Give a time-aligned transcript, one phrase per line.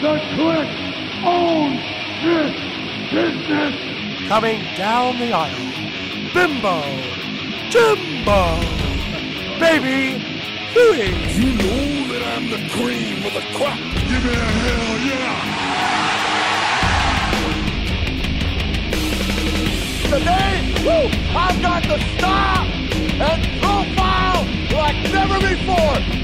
[0.00, 0.68] The Click
[1.26, 1.80] owns
[2.24, 2.56] this
[3.12, 3.74] business.
[4.28, 5.72] Coming down the aisle,
[6.32, 6.80] Bimbo,
[7.68, 8.60] Jimbo,
[9.60, 10.18] Baby
[10.72, 11.12] Huey.
[11.36, 13.76] You know that I'm the cream of the crop.
[14.08, 15.36] Give me a hell yeah.
[20.08, 22.66] Today, woo, I've got the style
[23.20, 26.19] and profile like never before.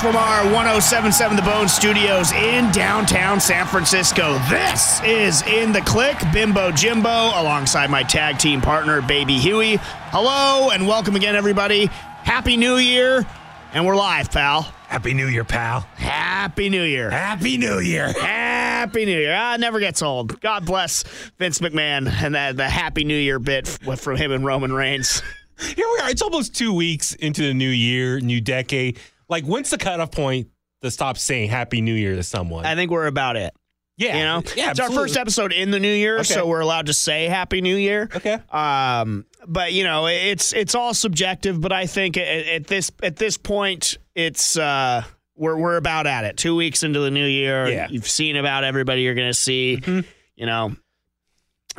[0.00, 4.38] From our 1077 The Bone Studios in downtown San Francisco.
[4.48, 9.76] This is In the Click, Bimbo Jimbo, alongside my tag team partner, Baby Huey.
[10.10, 11.86] Hello and welcome again, everybody.
[11.86, 13.26] Happy New Year.
[13.74, 14.62] And we're live, pal.
[14.88, 15.80] Happy New Year, pal.
[15.96, 17.10] Happy New Year.
[17.10, 18.12] Happy New Year.
[18.12, 19.36] Happy New Year.
[19.38, 20.40] Ah, it never gets old.
[20.40, 21.02] God bless
[21.38, 25.22] Vince McMahon and that the Happy New Year bit from him and Roman Reigns.
[25.60, 26.10] Here we are.
[26.10, 28.98] It's almost two weeks into the new year, new decade.
[29.30, 30.48] Like, when's the cutoff point
[30.82, 32.66] to stop saying Happy New Year to someone?
[32.66, 33.54] I think we're about it.
[33.96, 36.24] yeah, You know, yeah, it's our first episode in the new year, Okay.
[36.34, 38.08] so we're allowed to say Happy New Year.
[38.14, 38.38] Okay.
[38.50, 41.60] Um, but you know, it's it's all subjective.
[41.60, 45.02] But I think at, at this at this point, it's uh,
[45.36, 46.36] we're we're about at it.
[46.36, 47.88] Two weeks into the new year, Yeah.
[47.90, 49.78] you've seen about everybody you're going to see.
[49.82, 50.04] Mhm.
[50.36, 50.74] You know,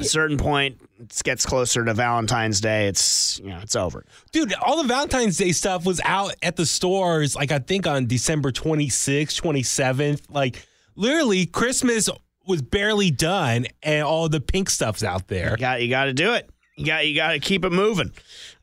[0.02, 2.88] a certain point, it gets closer to Valentine's Day.
[2.88, 4.06] It's you know, it's over.
[4.32, 8.08] Dude, all the Valentine's Day stuff was out at the stores, like, I think on
[8.08, 10.22] December 26th, 27th.
[10.30, 12.10] Like, literally, Christmas
[12.48, 15.52] was barely done, and all the pink stuff's out there.
[15.52, 16.50] You got you got to do it.
[16.76, 18.12] You got you got to keep it moving.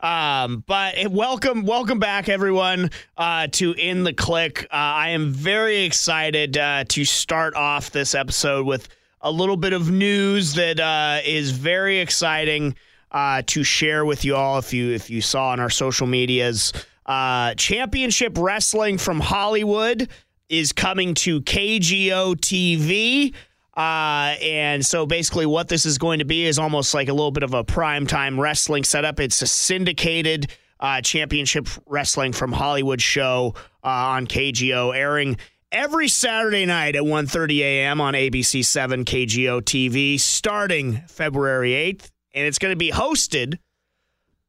[0.00, 4.64] Um, but eh, welcome welcome back everyone uh, to in the click.
[4.64, 8.88] Uh, I am very excited uh, to start off this episode with
[9.20, 12.74] a little bit of news that uh, is very exciting
[13.10, 14.58] uh, to share with you all.
[14.58, 16.72] If you if you saw on our social medias,
[17.06, 20.08] uh, Championship Wrestling from Hollywood
[20.48, 23.34] is coming to KGO TV.
[23.76, 27.30] Uh, and so basically, what this is going to be is almost like a little
[27.30, 29.20] bit of a primetime wrestling setup.
[29.20, 30.48] It's a syndicated
[30.80, 33.54] uh, championship wrestling from Hollywood show
[33.84, 35.36] uh, on KGO, airing
[35.72, 38.00] every Saturday night at 1.30 a.m.
[38.00, 42.10] on ABC 7 KGO TV, starting February 8th.
[42.34, 43.58] And it's going to be hosted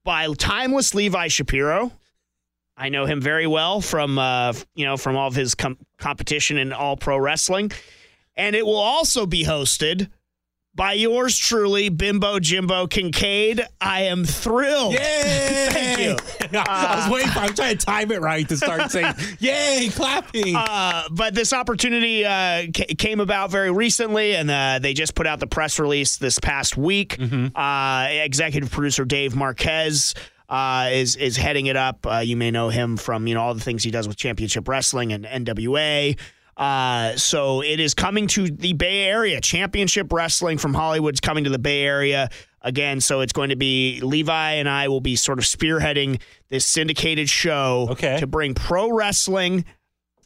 [0.03, 1.91] by timeless Levi Shapiro.
[2.77, 6.57] I know him very well from uh, you know from all of his com- competition
[6.57, 7.71] in All Pro Wrestling,
[8.37, 10.09] and it will also be hosted
[10.75, 13.65] by yours truly, Bimbo Jimbo Kincaid.
[13.81, 14.93] I am thrilled.
[14.93, 15.67] Yay!
[15.71, 16.15] Thank you.
[16.67, 20.55] I was waiting for, I'm trying to time it right to start saying, Yay, clapping.
[20.55, 25.27] Uh, but this opportunity uh, ca- came about very recently, and uh, they just put
[25.27, 27.17] out the press release this past week.
[27.55, 30.15] Uh, executive producer Dave Marquez
[30.47, 32.05] uh, is is heading it up.
[32.07, 34.67] Uh, you may know him from you know all the things he does with Championship
[34.67, 36.17] Wrestling and NWA.
[36.59, 39.39] Uh, so it is coming to the Bay Area.
[39.39, 42.29] Championship Wrestling from Hollywood's coming to the Bay Area
[42.61, 42.99] again.
[42.99, 47.29] So it's going to be Levi and I will be sort of spearheading this syndicated
[47.29, 48.19] show Okay.
[48.19, 49.63] to bring pro wrestling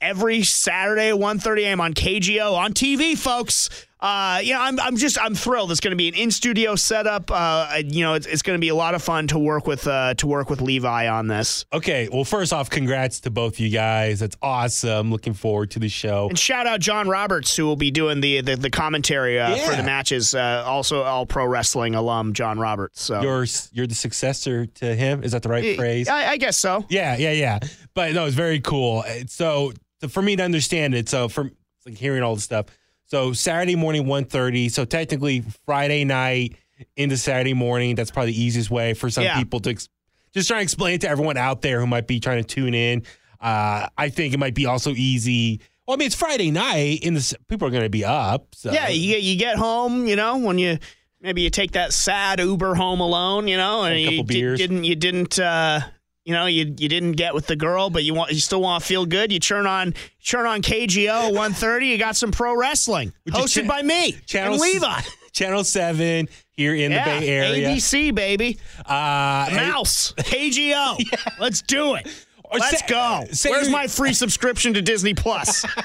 [0.01, 1.79] every Saturday at 1.30 a.m.
[1.81, 3.69] on KGO on TV, folks.
[4.03, 5.71] Uh, know, I'm, I'm just I'm thrilled.
[5.71, 7.31] It's going to be an in studio setup.
[7.31, 9.87] Uh, you know, it's, it's going to be a lot of fun to work with
[9.87, 11.65] uh, to work with Levi on this.
[11.71, 14.19] Okay, well, first off, congrats to both you guys.
[14.19, 15.09] That's awesome.
[15.09, 16.27] Looking forward to the show.
[16.27, 19.73] And shout out John Roberts, who will be doing the the, the commentary uh, for
[19.73, 20.35] the matches.
[20.35, 23.01] Uh, also, all pro wrestling alum John Roberts.
[23.01, 25.23] So You're you're the successor to him.
[25.23, 26.09] Is that the right phrase?
[26.09, 26.85] I, I guess so.
[26.89, 27.59] Yeah, yeah, yeah.
[27.93, 29.05] But no, it's very cool.
[29.07, 29.71] Uh, So
[30.09, 31.55] for me to understand it, so from
[31.85, 32.65] like hearing all the stuff,
[33.13, 36.55] so Saturday morning 1.30, so technically Friday night
[36.97, 37.93] into Saturday morning.
[37.93, 39.37] That's probably the easiest way for some Yeah.
[39.37, 39.87] people to ex-
[40.33, 43.03] just try and explain to everyone out there who might be trying to tune in.
[43.39, 45.61] Uh, I think it might be also easy.
[45.87, 48.47] Well, I mean, it's Friday night, and the people are going to be up.
[48.55, 48.71] So.
[48.71, 50.79] Yeah, you get you get home, you know, when you
[51.21, 54.85] maybe you take that sad Uber home alone, you know, and you couple di- didn't
[54.85, 55.81] you didn't uh,
[56.25, 58.81] you know you you didn't get with the girl, but you want you still want
[58.81, 59.31] to feel good.
[59.31, 59.93] You turn on
[60.25, 61.87] turn on KGO 130.
[61.87, 65.01] You got some pro wrestling Which hosted cha- by me Channel and Levi.
[65.33, 67.69] Channel Seven here in yeah, the Bay Area.
[67.69, 70.97] ABC baby, Uh, Mouse KGO.
[71.39, 72.07] Let's do it.
[72.43, 73.23] Or Let's say- go.
[73.31, 75.65] say Where's my free subscription to Disney Plus?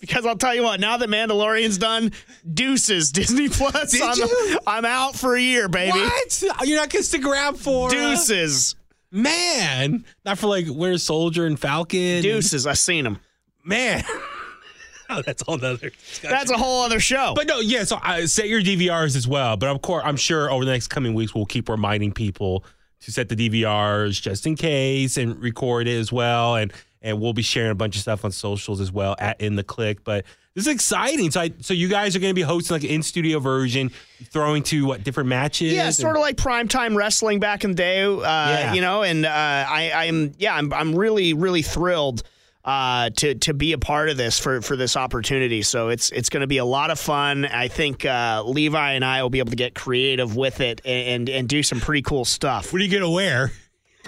[0.00, 2.10] Because I'll tell you what, now that Mandalorian's done,
[2.52, 3.92] deuces Disney Plus.
[3.92, 4.58] Did I'm, you?
[4.66, 5.96] I'm out for a year, baby.
[5.96, 6.42] What?
[6.64, 8.74] You're not gonna stick around for uh, Deuces,
[9.12, 10.04] man?
[10.24, 12.22] Not for like Winter Soldier and Falcon.
[12.22, 12.66] deuces.
[12.66, 13.20] I seen them.
[13.64, 14.02] man.
[15.10, 15.90] oh, that's all another.
[15.90, 16.30] discussion.
[16.30, 17.34] That's a whole other show.
[17.36, 17.84] But no, yeah.
[17.84, 19.56] So uh, set your DVRs as well.
[19.56, 22.64] But of course, I'm sure over the next coming weeks we'll keep reminding people
[23.00, 26.56] to set the DVRs just in case and record it as well.
[26.56, 29.56] And and we'll be sharing a bunch of stuff on socials as well at in
[29.56, 30.04] the click.
[30.04, 31.30] But this is exciting.
[31.30, 33.90] So I, so you guys are going to be hosting like an in studio version,
[34.24, 35.72] throwing to what different matches.
[35.72, 38.72] Yeah, sort of like primetime wrestling back in the day, uh, Yeah.
[38.74, 39.02] you know.
[39.02, 42.22] And uh, I, I'm, yeah, I'm, I'm really, really thrilled
[42.64, 45.62] uh, to to be a part of this for for this opportunity.
[45.62, 47.44] So it's it's going to be a lot of fun.
[47.44, 51.08] I think uh, Levi and I will be able to get creative with it and
[51.08, 52.72] and, and do some pretty cool stuff.
[52.72, 53.50] What are you going to wear?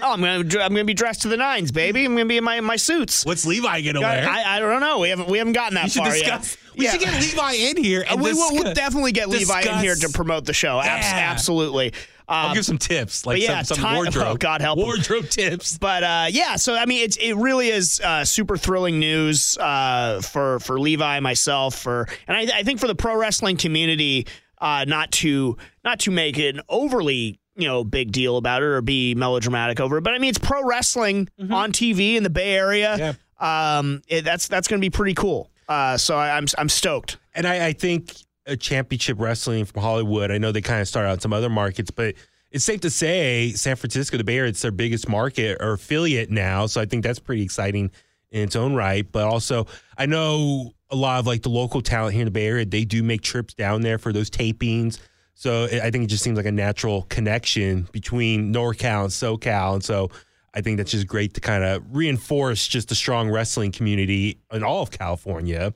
[0.01, 2.03] Oh, I'm gonna I'm gonna be dressed to the nines, baby.
[2.05, 3.25] I'm gonna be in my my suits.
[3.25, 4.27] What's Levi going to wear?
[4.29, 4.99] I, I don't know.
[4.99, 6.57] We haven't we haven't gotten that far yet.
[6.77, 6.91] We Yeah.
[6.91, 8.03] should get Levi in here.
[8.09, 10.79] And we will we'll definitely get Levi in here to discuss- promote the show.
[10.81, 11.31] Abs- Yeah.
[11.31, 11.93] Absolutely.
[12.27, 14.27] I'll Um, give some tips, like but yeah, some, some wardrobe.
[14.27, 14.85] oh, God help 'em.
[14.85, 15.77] wardrobe tips.
[15.77, 20.21] but uh, yeah, so I mean, it's it really is uh, super thrilling news uh,
[20.21, 24.25] for for Levi, myself, for and I, I think for the pro wrestling community,
[24.59, 28.81] uh, not to not to make an overly you know big deal about it or
[28.81, 32.53] be melodramatic over it, but I mean it's pro wrestling on TV in the Bay
[32.55, 32.97] Area.
[33.39, 35.49] Um, it, that's that's going to be pretty cool.
[35.67, 37.17] Uh, so I, I'm I'm stoked.
[37.33, 38.15] And I, I think
[38.45, 40.31] a championship wrestling from Hollywood.
[40.31, 42.15] I know they kind of start out in some other markets, but
[42.51, 46.29] it's safe to say San Francisco, the Bay Area, it's their biggest market or affiliate
[46.29, 46.67] now.
[46.67, 47.91] So I think that's pretty exciting
[48.31, 49.09] in its own right.
[49.11, 49.67] But also,
[49.97, 52.85] I know a lot of like the local talent here in the Bay Area, they
[52.85, 54.99] do make trips down there for those tapings.
[55.35, 59.75] So I I think it just seems like a natural connection between NorCal and SoCal.
[59.75, 60.09] And so
[60.53, 64.63] I think that's just great to kind of reinforce just the strong wrestling community in
[64.63, 65.73] all of California.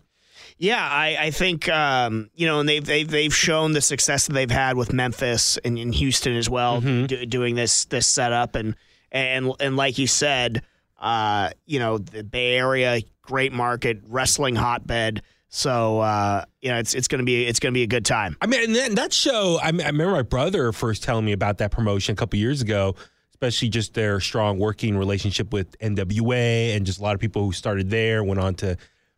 [0.58, 4.34] Yeah, I, I think um, you know, and they've they've they've shown the success that
[4.34, 8.76] they've had with Memphis and in Houston as well, do, doing this this setup and
[9.12, 10.64] and and like you said,
[11.00, 15.22] uh, you know, the Bay Area, great market, wrestling hotbed.
[15.50, 18.38] So uh, you know, it's it's gonna be it's gonna be a good time.
[18.42, 21.32] I mean, and that, that show, I, mean, I remember my brother first telling me
[21.32, 22.96] about that promotion a couple years ago,
[23.32, 27.52] especially just their strong working relationship with NWA and just a lot of people who
[27.52, 28.78] started there went on to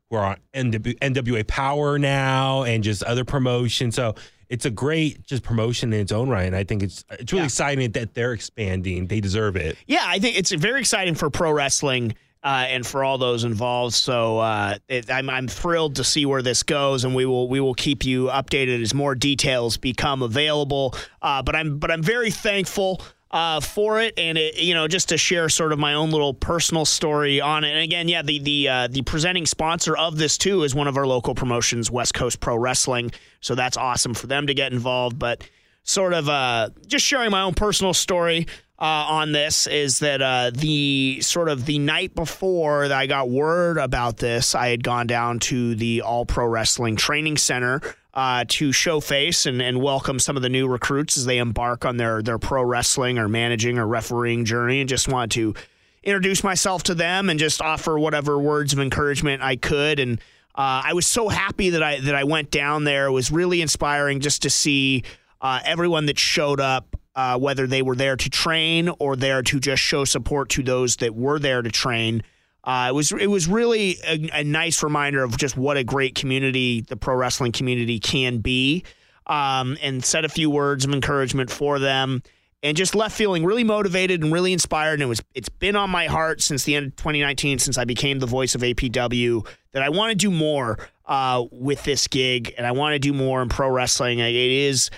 [0.09, 3.95] who are on NW, NWA Power now and just other promotions.
[3.95, 4.15] So
[4.49, 6.43] it's a great just promotion in its own right.
[6.43, 7.45] And I think it's it's really Yeah.
[7.47, 9.07] exciting that they're expanding.
[9.07, 9.77] They deserve it.
[9.85, 13.93] Yeah, I think it's very exciting for pro wrestling uh, and for all those involved.
[13.93, 17.59] So uh, it, I'm, I'm thrilled to see where this goes, and we will we
[17.59, 20.95] will keep you updated as more details become available.
[21.21, 23.01] Uh, but I'm but I'm very thankful.
[23.29, 26.33] Uh, for it and it, you know just to share sort of my own little
[26.33, 30.37] personal story on it and again yeah the the uh, the presenting sponsor of this
[30.37, 33.09] too is one of our local promotions West Coast Pro Wrestling
[33.39, 35.47] so that's awesome for them to get involved but
[35.83, 38.47] sort of uh, just sharing my own personal story
[38.81, 43.29] uh, on this is that uh, the sort of the night before that I got
[43.29, 47.79] word about this, I had gone down to the All Pro Wrestling Training Center
[48.15, 51.85] uh, to show face and, and welcome some of the new recruits as they embark
[51.85, 55.53] on their their pro wrestling or managing or refereeing journey, and just wanted to
[56.01, 60.19] introduce myself to them and just offer whatever words of encouragement I could and.
[60.53, 63.05] Uh, I was so happy that I that I went down there.
[63.05, 65.03] It was really inspiring just to see
[65.39, 69.59] uh, everyone that showed up, uh, whether they were there to train or there to
[69.59, 72.23] just show support to those that were there to train.
[72.63, 76.13] Uh, it was it was really a, a nice reminder of just what a great
[76.15, 78.83] community the pro wrestling community can be,
[79.27, 82.21] um, and said a few words of encouragement for them,
[82.61, 84.93] and just left feeling really motivated and really inspired.
[84.93, 87.83] And it was it's been on my heart since the end of 2019, since I
[87.83, 90.77] became the voice of APW, that I want to do more
[91.07, 94.19] uh, with this gig, and I want to do more in pro wrestling.
[94.19, 94.91] It is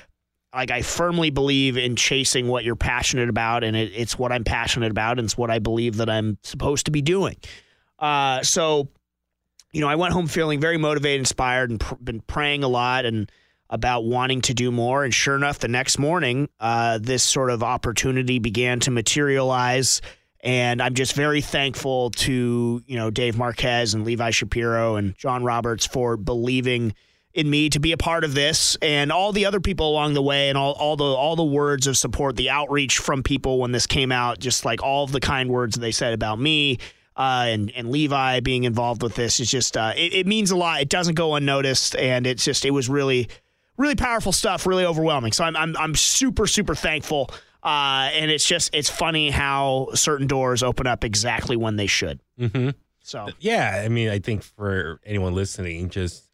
[0.54, 4.44] like I firmly believe in chasing what you're passionate about, and it, it's what I'm
[4.44, 7.38] passionate about, and it's what I believe that I'm supposed to be doing.
[7.98, 8.90] Uh, so,
[9.72, 13.06] you know, I went home feeling very motivated, inspired, and pr- been praying a lot
[13.06, 13.32] and
[13.70, 15.04] about wanting to do more.
[15.04, 20.02] And sure enough, the next morning, uh, this sort of opportunity began to materialize.
[20.42, 25.44] And I'm just very thankful to you know Dave Marquez and Levi Shapiro and John
[25.44, 26.94] Roberts for believing
[27.34, 30.22] in me to be a part of this and all the other people along the
[30.22, 33.72] way and all, all the all the words of support the outreach from people when
[33.72, 36.78] this came out just like all of the kind words they said about me
[37.16, 40.56] uh, and and Levi being involved with this is just uh, it, it means a
[40.56, 40.82] lot.
[40.82, 43.30] It doesn't go unnoticed and it's just it was really
[43.78, 45.32] really powerful stuff really overwhelming.
[45.32, 47.30] So I'm I'm, I'm super super thankful
[47.64, 52.20] uh, and it's just it's funny how certain doors open up exactly when they should.
[52.38, 52.70] Hmm
[53.04, 53.30] So.
[53.40, 56.30] Yeah, I mean, I think for anyone listening, just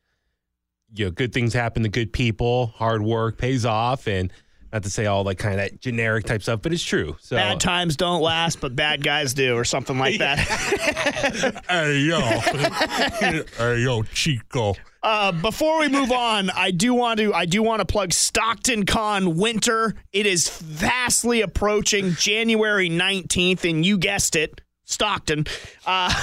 [0.96, 2.67] you know, good things happen to good people.
[2.75, 4.31] Hard work pays off, and
[4.72, 7.15] not to say all like kind of generic type stuff, but it's true.
[7.19, 10.39] So bad times don't last, but bad guys do, or something like that.
[11.69, 12.19] Hey, yo.
[13.58, 14.75] hey, yo, Chico.
[15.01, 18.86] Uh, before we move on, I do want to I do want to plug Stockton
[18.86, 19.96] Con Winter.
[20.12, 25.46] It is vastly approaching January 19th, and you guessed it, Stockton.
[25.86, 26.13] Uh,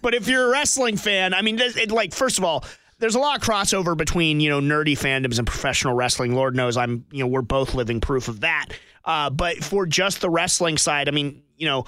[0.00, 2.64] but if you're a wrestling fan, I mean, it, like first of all,
[2.98, 6.34] there's a lot of crossover between you know nerdy fandoms and professional wrestling.
[6.34, 8.66] Lord knows I'm you know we're both living proof of that.
[9.04, 11.86] Uh, but for just the wrestling side, I mean, you know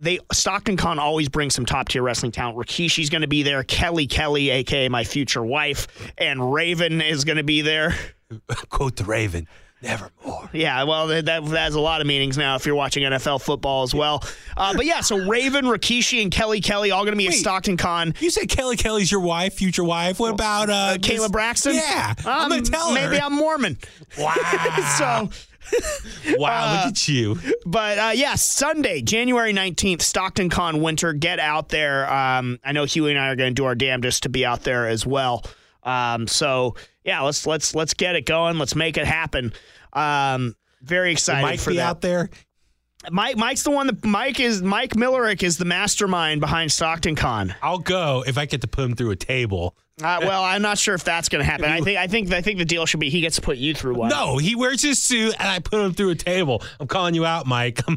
[0.00, 2.58] they Stockton Con always brings some top tier wrestling talent.
[2.58, 3.62] Rikishi's going to be there.
[3.64, 5.86] Kelly Kelly, aka my future wife,
[6.16, 7.94] and Raven is going to be there.
[8.68, 9.48] quote the Raven,
[9.82, 10.50] nevermore.
[10.54, 13.82] Yeah, well, that, that has a lot of meanings now if you're watching NFL football
[13.82, 14.24] as well.
[14.56, 17.76] Uh, but yeah, so Raven, Rikishi, and Kelly Kelly all going to be at Stockton
[17.76, 18.14] Con.
[18.18, 20.18] You say Kelly Kelly's your wife, future wife.
[20.18, 21.74] What about uh, Uh, Kayla this- Braxton?
[21.74, 22.94] Yeah, I'm Um, gonna tell her.
[22.94, 23.76] Maybe I'm Mormon.
[24.18, 24.34] Wow.
[24.98, 25.28] so,
[26.38, 27.38] wow, look at you.
[27.66, 31.12] but uh, yeah, Sunday, January 19th, Stockton Con Winter.
[31.12, 32.10] Get out there.
[32.10, 34.64] Um, I know Huey and I are going to do our damnedest to be out
[34.64, 35.44] there as well.
[35.88, 38.58] Um, so yeah, let's let's let's get it going.
[38.58, 39.52] Let's make it happen.
[39.92, 41.88] Um, very excited Mike for be that.
[41.88, 42.30] out there.
[43.10, 47.54] Mike Mike's the one that Mike is Mike Millerick is the mastermind behind Stockton Con.
[47.62, 49.76] I'll go if I get to put him through a table.
[50.00, 51.66] Uh, well, I'm not sure if that's going to happen.
[51.66, 53.72] I think I think I think the deal should be he gets to put you
[53.74, 54.10] through one.
[54.10, 56.62] No, he wears his suit and I put him through a table.
[56.80, 57.80] I'm calling you out, Mike.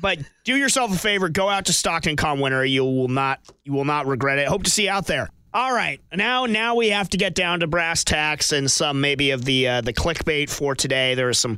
[0.00, 2.64] But do yourself a favor, go out to Stockton Con Winter.
[2.64, 4.48] You will not you will not regret it.
[4.48, 5.30] Hope to see you out there.
[5.54, 9.30] All right, now now we have to get down to brass tacks and some maybe
[9.30, 11.14] of the uh, the clickbait for today.
[11.14, 11.56] There is some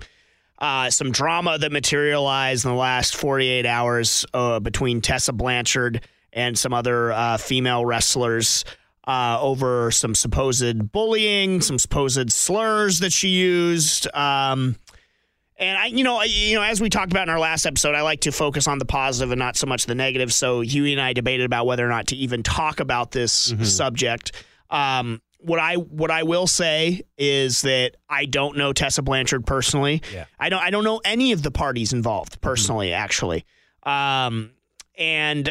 [0.61, 6.57] uh, some drama that materialized in the last 48 hours uh, between Tessa Blanchard and
[6.57, 8.65] some other uh, female wrestlers
[9.09, 14.07] uh, over some supposed bullying, some supposed slurs that she used.
[14.15, 14.77] Um,
[15.61, 17.95] and I, you know, I, you know, as we talked about in our last episode,
[17.95, 20.33] I like to focus on the positive and not so much the negative.
[20.33, 24.33] So Huey and I debated about whether or not to even talk about this subject.
[24.71, 30.03] Um, what I what I will say is that I don't know Tessa Blanchard personally.
[30.13, 30.25] Yeah.
[30.39, 33.45] I don't I don't know any of the parties involved personally, actually.
[33.83, 34.53] Um,
[34.97, 35.51] and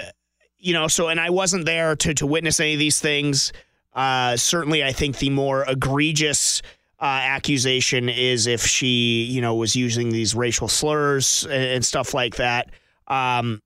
[0.57, 3.51] you know, so and I wasn't there to to witness any of these things.
[3.93, 6.61] Uh, certainly, I think the more egregious
[7.01, 12.13] uh, accusation is if she, you know, was using these racial slurs and, and stuff
[12.13, 12.71] like that.
[13.07, 13.61] Um,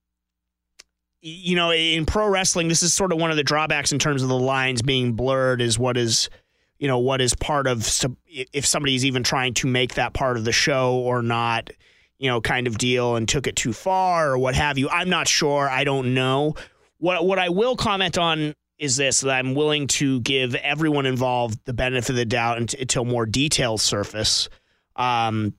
[1.21, 4.21] you know, in pro wrestling, this is sort of one of the drawbacks in terms
[4.21, 5.61] of the lines being blurred.
[5.61, 6.29] Is what is,
[6.77, 7.89] you know, what is part of
[8.27, 11.69] if somebody's even trying to make that part of the show or not.
[12.19, 14.87] You know, kind of deal, and took it too far or what have you.
[14.89, 15.69] I'm not sure.
[15.69, 16.55] I don't know.
[16.99, 21.57] What what I will comment on is this that I'm willing to give everyone involved
[21.63, 24.49] the benefit of the doubt unt- until more details surface.
[24.97, 25.53] Um,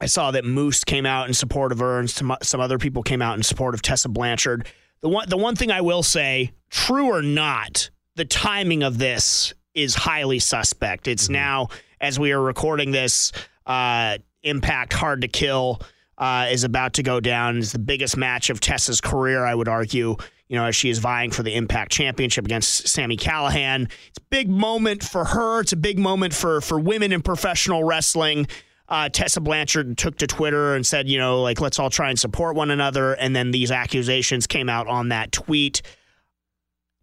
[0.00, 3.02] I saw that Moose came out in support of her, and some some other people
[3.02, 4.66] came out in support of Tessa Blanchard.
[5.02, 9.52] The one the one thing I will say, true or not, the timing of this
[9.74, 11.08] is highly suspect.
[11.08, 11.68] It's now
[12.00, 13.32] as we are recording this,
[13.66, 15.82] uh, Impact Hard to Kill
[16.16, 17.58] uh, is about to go down.
[17.58, 20.16] It's the biggest match of Tessa's career, I would argue.
[20.48, 23.90] You know, as she is vying for the Impact Championship against Sami Callihan.
[24.08, 25.60] It's a big moment for her.
[25.60, 28.46] It's a big moment for for women in professional wrestling.
[28.88, 32.18] Uh, Tessa Blanchard took to Twitter and said, you know, like let's all try and
[32.18, 33.14] support one another.
[33.14, 35.82] And then these accusations came out on that tweet.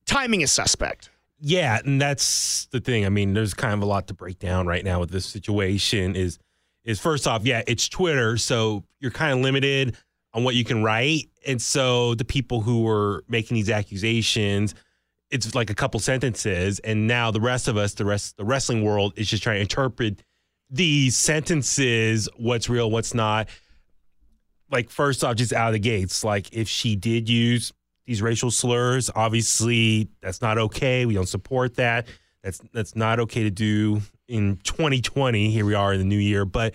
[0.06, 1.10] Timing is suspect.
[1.46, 3.06] Yeah, and that's the thing.
[3.06, 6.16] I mean, there's kind of a lot to break down right now with this situation.
[6.16, 6.40] Is
[6.86, 9.98] is first off, yeah, it's Twitter, so you're kind of limited
[10.34, 14.74] on what you can write, and so the people who were making these accusations,
[15.30, 18.84] it's like a couple sentences, and now the rest of us, the rest, the wrestling
[18.84, 20.24] world, is just trying to interpret
[20.70, 23.48] these sentences, what's real, what's not.
[24.72, 27.72] Like first off, just out of the gates, like if she did use
[28.06, 29.10] these racial slurs.
[29.16, 31.06] Obviously, that's not okay.
[31.06, 32.08] We don't support that.
[32.44, 35.50] That's that's not okay to do in 2020.
[35.52, 36.74] Here we are in the new year, but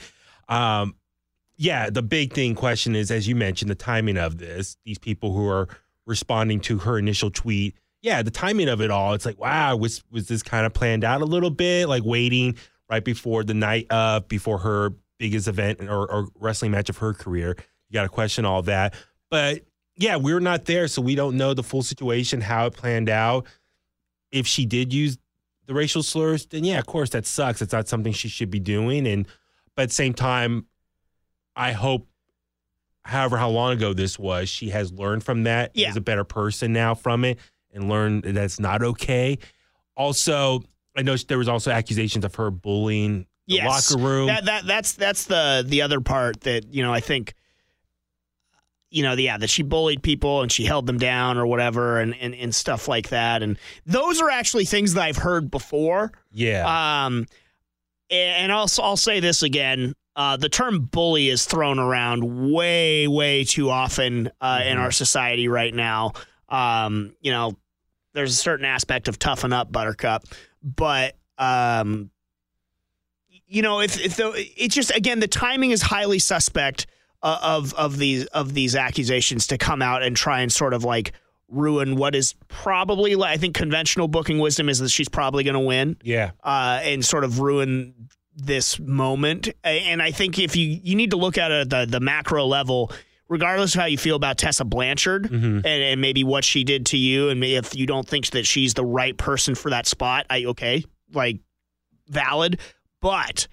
[0.48, 0.94] um,
[1.58, 4.76] yeah, the big thing question is, as you mentioned, the timing of this.
[4.84, 5.68] These people who are
[6.06, 7.74] responding to her initial tweet.
[8.00, 9.12] Yeah, the timing of it all.
[9.14, 11.88] It's like, wow, was was this kind of planned out a little bit?
[11.88, 12.56] Like waiting
[12.88, 17.12] right before the night of, before her biggest event or, or wrestling match of her
[17.12, 17.56] career.
[17.90, 18.94] You got to question all that.
[19.28, 19.64] But
[19.96, 23.46] yeah, we're not there, so we don't know the full situation, how it planned out.
[24.30, 25.18] If she did use
[25.66, 27.60] the racial slurs, then yeah, of course that sucks.
[27.60, 29.08] It's not something she should be doing.
[29.08, 29.26] And
[29.74, 30.66] but at the same time,
[31.58, 32.06] I hope,
[33.04, 35.72] however, how long ago this was, she has learned from that.
[35.74, 35.90] Yeah.
[35.90, 37.38] Is a better person now from it,
[37.72, 39.38] and learned that that's not okay.
[39.96, 40.62] Also,
[40.96, 43.90] I know there was also accusations of her bullying the Yes.
[43.90, 44.26] locker room.
[44.28, 47.34] That that that's that's the the other part that you know I think
[48.90, 52.14] you know yeah that she bullied people and she held them down or whatever and
[52.20, 56.12] and, and stuff like that and those are actually things that I've heard before.
[56.32, 57.04] yeah.
[57.06, 57.26] Um,
[58.10, 59.94] and I'll I'll say this again.
[60.18, 64.80] Uh, the term bully is thrown around way, way too often uh, in Mhm.
[64.80, 66.12] our society right now.
[66.48, 67.56] Um, you know,
[68.14, 70.24] there's a certain aspect of toughen up, Buttercup,
[70.60, 72.10] but um,
[73.46, 76.88] you know, if if the, it's just again the timing is highly suspect
[77.22, 80.82] uh, of of these of these accusations to come out and try and sort of
[80.82, 81.12] like
[81.48, 85.60] ruin what is probably I think conventional booking wisdom is that she's probably going to
[85.60, 86.32] win yeah.
[86.42, 87.94] uh, and sort of ruin
[88.40, 89.48] this moment.
[89.64, 92.46] And I think if you you need to look at it at the the macro
[92.46, 92.92] level,
[93.28, 95.56] regardless of how you feel about Tessa Blanchard Mhm.
[95.56, 98.74] and, and maybe what she did to you, and if you don't think that she's
[98.74, 101.40] the right person for that spot, I okay, like
[102.08, 102.58] valid,
[103.00, 103.48] but.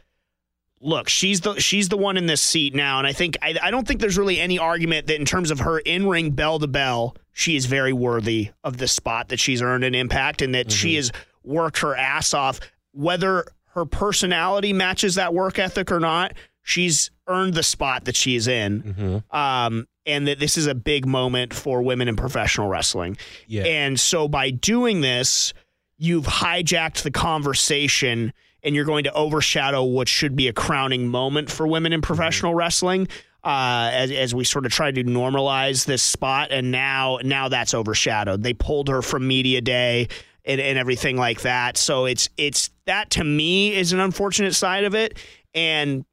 [0.82, 3.72] Look, she's the she's the one in this seat now, and I think I, I
[3.72, 6.68] don't think there's really any argument that in terms of her in ring bell to
[6.68, 10.72] bell, she is very worthy of the spot that she's earned an impact, and that
[10.72, 11.12] she has
[11.44, 12.60] worked her ass off.
[12.92, 18.48] Whether her personality matches that work ethic or not, she's earned the spot that she's
[18.48, 19.24] in.
[19.32, 19.36] Mhm.
[19.36, 23.18] Um, and that this is a big moment for women in professional wrestling.
[23.48, 23.64] Yeah.
[23.64, 25.54] And so by doing this,
[25.98, 31.52] you've hijacked the conversation and you're going to overshadow what should be a crowning moment
[31.52, 33.08] for women in professional wrestling.
[33.44, 37.76] Uh, as, as we sort of try to normalize this spot, and now now that's
[37.76, 38.42] overshadowed.
[38.42, 40.08] They pulled her from media day
[40.44, 41.78] and, and everything like that.
[41.78, 45.18] So it's it's that to me is an unfortunate side of it.
[45.54, 46.06] And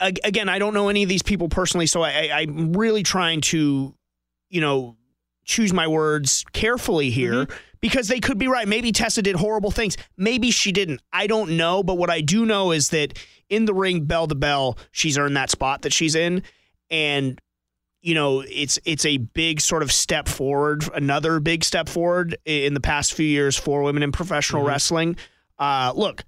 [0.00, 3.40] again, I don't know any of these people personally, so I, I, I'm really trying
[3.42, 3.94] to,
[4.48, 4.96] you know,
[5.44, 7.56] choose my words carefully here mm-hmm.
[7.80, 8.68] because they could be right.
[8.68, 9.96] Maybe Tessa did horrible things.
[10.16, 11.00] Maybe she didn't.
[11.12, 11.82] I don't know.
[11.82, 13.18] But what I do know is that
[13.48, 16.42] in the ring, bell to bell, she's earned that spot that she's in,
[16.90, 17.40] and
[18.02, 22.74] you know it's it's a big sort of step forward, another big step forward in
[22.74, 24.70] the past few years for women in professional mm-hmm.
[24.70, 25.16] wrestling.
[25.58, 26.24] Uh, look,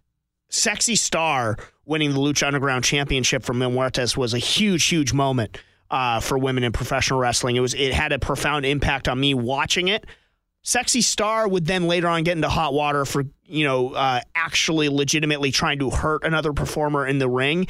[0.48, 5.58] Sexy Star winning the Lucha Underground Championship from Mil Muertes was a huge, huge moment
[5.90, 7.56] uh, for women in professional wrestling.
[7.56, 10.06] It was it had a profound impact on me watching it.
[10.62, 14.88] Sexy Star would then later on get into hot water for you know uh, actually
[14.88, 17.66] legitimately trying to hurt another performer in the ring.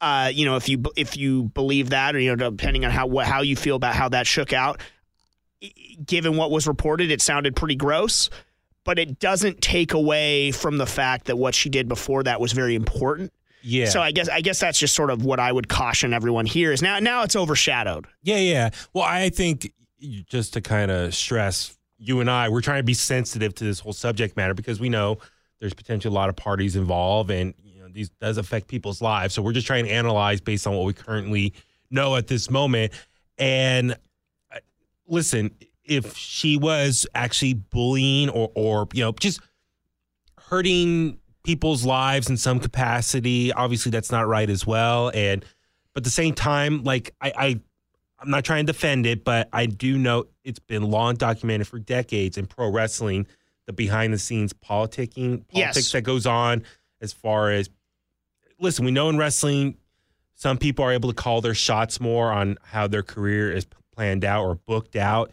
[0.00, 3.06] Uh, you know if you if you believe that or you know depending on how
[3.06, 4.80] what, how you feel about how that shook out,
[6.04, 8.28] given what was reported, it sounded pretty gross
[8.84, 12.52] but it doesn't take away from the fact that what she did before that was
[12.52, 13.32] very important.
[13.62, 13.86] Yeah.
[13.86, 16.72] So I guess I guess that's just sort of what I would caution everyone here
[16.72, 18.06] is now now it's overshadowed.
[18.22, 18.70] Yeah, yeah.
[18.92, 19.72] Well, I think
[20.26, 23.78] just to kind of stress, you and I, we're trying to be sensitive to this
[23.78, 25.18] whole subject matter because we know
[25.60, 29.34] there's potentially a lot of parties involved, and you know these does affect people's lives.
[29.34, 31.54] So we're just trying to analyze based on what we currently
[31.88, 32.92] know at this moment.
[33.38, 33.92] And
[34.52, 34.58] uh,
[35.06, 35.52] listen,
[35.84, 39.40] if she was actually bullying or or you know just
[40.38, 45.10] hurting people's lives in some capacity, obviously that's not right as well.
[45.14, 45.44] And
[45.94, 47.60] but at the same time, like I, I
[48.20, 51.78] I'm not trying to defend it, but I do know it's been long documented for
[51.78, 53.26] decades in pro wrestling
[53.66, 55.92] the behind the scenes politicking, politics Yes.
[55.92, 56.64] that goes on
[57.00, 57.68] as far as
[58.60, 59.76] listen, we know in wrestling
[60.34, 64.24] some people are able to call their shots more on how their career is planned
[64.24, 65.30] out or booked out.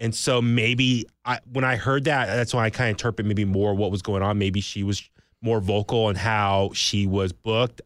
[0.00, 3.44] And so maybe I, when I heard that, that's when I kind of interpret maybe
[3.44, 4.38] more what was going on.
[4.38, 5.08] Maybe she was
[5.42, 7.82] more vocal on how she was booked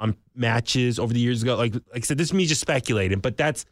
[0.00, 1.56] on matches over the years ago.
[1.56, 3.64] Like, like I said, this is me just speculating, but that's,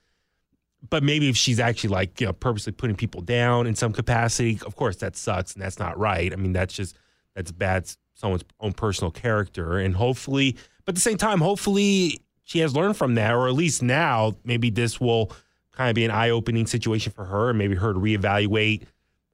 [0.89, 4.61] but maybe if she's actually like, you know, purposely putting people down in some capacity,
[4.65, 6.33] of course that sucks and that's not right.
[6.33, 6.97] I mean, that's just,
[7.35, 9.79] that's bad, someone's own personal character.
[9.79, 13.55] And hopefully, but at the same time, hopefully she has learned from that, or at
[13.55, 15.33] least now, maybe this will
[15.81, 18.83] kind of be an eye opening situation for her and maybe her to reevaluate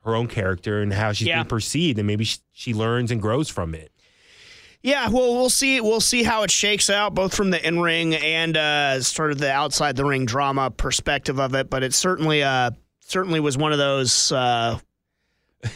[0.05, 1.39] her own character and how she's Yeah.
[1.39, 1.99] being perceived.
[1.99, 3.91] And maybe she, she learns and grows from it.
[4.81, 5.81] Yeah, well, we'll see.
[5.81, 9.39] We'll see how it shakes out, both from the in ring and uh, sort of
[9.39, 11.69] the outside the ring drama perspective of it.
[11.69, 14.31] But it certainly, uh, certainly was one of those.
[14.31, 14.79] Uh,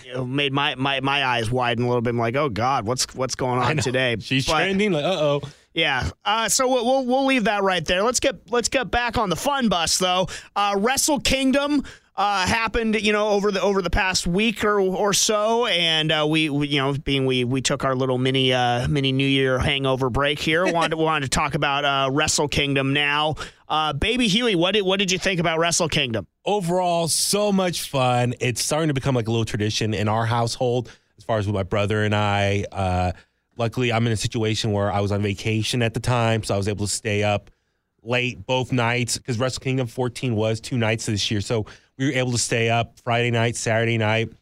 [0.07, 2.11] you know, made my, my my eyes widen a little bit.
[2.11, 4.17] I'm like, oh God, what's what's going on today?
[4.21, 4.93] She's But- trending.
[4.93, 5.41] Like, uh oh.
[5.73, 6.11] Yeah.
[6.25, 8.03] Uh, so we'll, we'll we'll leave that right there.
[8.03, 10.27] Let's get let's get back on the fun bus though.
[10.57, 11.85] Uh, Wrestle Kingdom
[12.17, 16.27] uh, happened, you know, over the over the past week or or so, and uh,
[16.29, 19.59] we, we, you know, being we we took our little mini uh, mini New Year
[19.59, 20.65] hangover break here.
[20.73, 23.37] wanted wanted to talk about uh, Wrestle Kingdom now.
[23.69, 26.27] Uh, Baby Huey, what did what did you think about Wrestle Kingdom?
[26.45, 28.35] overall, so much fun.
[28.41, 31.55] It's starting to become like a little tradition in our household, as far as with
[31.55, 32.65] my brother and I.
[33.61, 36.57] Luckily, I'm in a situation where I was on vacation at the time, so I
[36.57, 37.51] was able to stay up
[38.03, 41.43] late both nights because Wrestle Kingdom 14 was two nights this year.
[41.43, 41.67] So
[41.99, 44.33] we were able to stay up Friday night, Saturday night,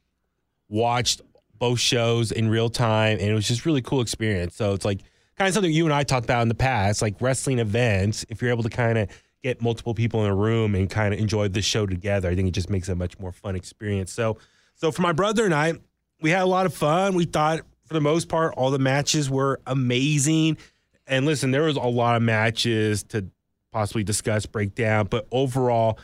[0.69, 1.21] watched
[1.59, 4.55] both shows in real time, and it was just really cool experience.
[4.55, 5.01] So it's like
[5.37, 8.25] kind of something you and I talked about in the past, like wrestling events.
[8.29, 9.09] If you're able to kind of
[9.43, 12.47] get multiple people in a room and kind of enjoy the show together, I think
[12.47, 14.13] it just makes a much more fun experience.
[14.13, 14.39] So,
[14.77, 15.73] so for my brother and I,
[16.21, 17.17] we had a lot of fun.
[17.17, 20.59] We thought, for the most part, all the matches were amazing.
[21.07, 23.27] And listen, there was a lot of matches to
[23.73, 25.99] possibly discuss, break down, but overall,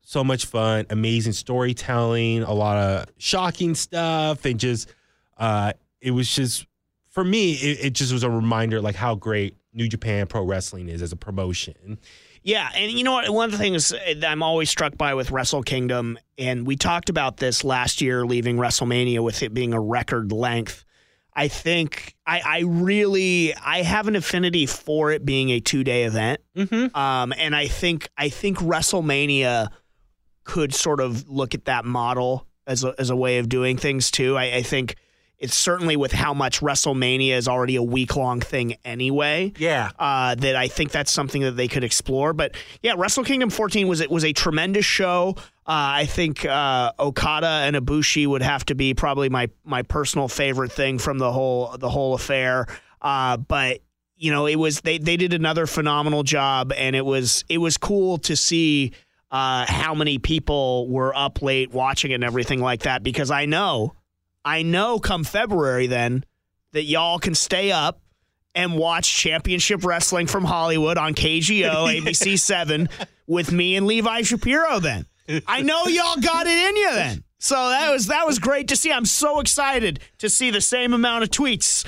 [0.00, 4.92] so much fun, amazing storytelling, a lot of shocking stuff, and just
[5.38, 6.66] uh, it was just
[7.10, 10.88] for me, it, it just was a reminder like how great New Japan Pro Wrestling
[10.88, 11.98] is as a promotion.
[12.42, 13.30] Yeah, and you know what?
[13.30, 17.08] One of the things that I'm always struck by with Wrestle Kingdom, and we talked
[17.08, 20.84] about this last year, leaving WrestleMania with it being a record length.
[21.34, 26.04] I think I, I really I have an affinity for it being a two day
[26.04, 26.94] event, Mm-hmm.
[26.96, 29.68] um, and I think I think WrestleMania
[30.44, 34.10] could sort of look at that model as a, as a way of doing things
[34.10, 34.36] too.
[34.36, 34.96] I, I think
[35.42, 39.90] it's certainly with how much WrestleMania is already a week long thing anyway Yeah.
[39.98, 42.32] uh, that I think that's something that they could explore.
[42.32, 45.34] But yeah, Wrestle Kingdom 14 was it was a tremendous show.
[45.66, 50.28] Uh, I think uh, Okada and Ibushi would have to be probably my my personal
[50.28, 52.66] favorite thing from the whole the whole affair.
[53.00, 53.80] Uh, but
[54.16, 57.76] you know, it was they they did another phenomenal job, and it was it was
[57.76, 58.92] cool to see.
[59.30, 63.02] Uh, how many people were up late watching it and everything like that?
[63.02, 63.94] Because I know,
[64.44, 66.24] I know, come February, then
[66.72, 68.00] that y'all can stay up
[68.54, 72.88] and watch Championship Wrestling from Hollywood on KGO ABC 7
[73.26, 75.06] with me and Levi Shapiro then.
[75.46, 77.24] I know y'all got it in you then.
[77.38, 78.92] So that was that was great to see.
[78.92, 81.84] I'm so excited to see the same amount of tweets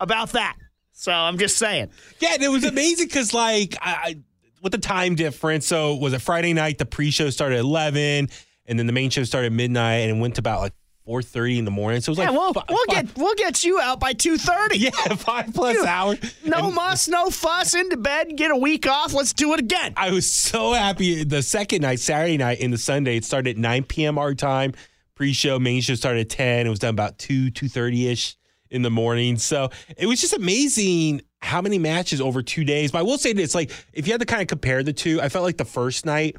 [0.00, 0.56] about that.
[0.92, 1.90] So I'm just saying.
[2.18, 4.16] Yeah, and it was amazing because like I, I
[4.62, 5.66] with the time difference.
[5.66, 6.78] So was it Friday night?
[6.78, 8.28] The pre-show started at eleven,
[8.66, 10.72] and then the main show started at midnight, and it went to about like
[11.06, 12.00] four thirty in the morning.
[12.02, 14.68] So it was like we'll, fi- we'll five- get we'll get you out by 2:30.
[14.74, 16.18] yeah five plus hours.
[16.44, 19.14] No And muss, no fuss, into bed, get a week off.
[19.14, 19.94] Let's do it again.
[19.96, 21.24] I was so happy.
[21.24, 24.18] The second night, Saturday night, the Sunday, it started at nine p.m.
[24.18, 24.74] our time.
[25.14, 26.66] Pre-show, main show started at ten.
[26.66, 28.36] It was done about two two thirty ish
[28.70, 29.38] in the morning.
[29.38, 32.90] So it was just amazing how many matches over two days.
[32.90, 35.20] But I will say this: like, if you had to kind of compare the two,
[35.22, 36.36] I felt like the first night,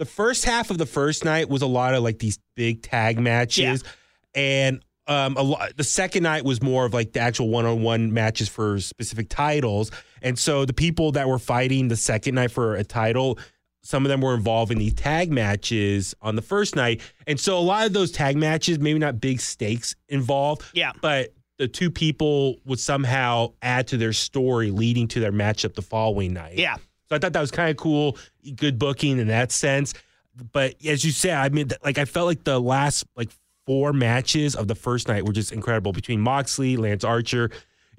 [0.00, 3.20] the first half of the first night was a lot of like these big tag
[3.20, 3.84] matches,
[4.34, 5.76] and um, a lot.
[5.76, 9.90] The second night was more of like the actual one-on-one matches for specific titles,
[10.22, 13.38] and so the people that were fighting the second night for a title.
[13.82, 17.00] Some of them were involved in the tag matches on the first night.
[17.26, 20.92] And so a lot of those tag matches, maybe not big stakes involved, Yeah.
[21.00, 25.82] but the two people would somehow add to their story leading to their matchup the
[25.82, 26.58] following night.
[26.58, 26.76] Yeah.
[27.10, 28.16] So I thought that was kind of cool,
[28.54, 29.94] good booking in that sense.
[30.52, 33.30] But as you said, I mean, like I felt like the last like
[33.66, 37.50] four matches of the first night were just incredible between Moxley, Lance Archer.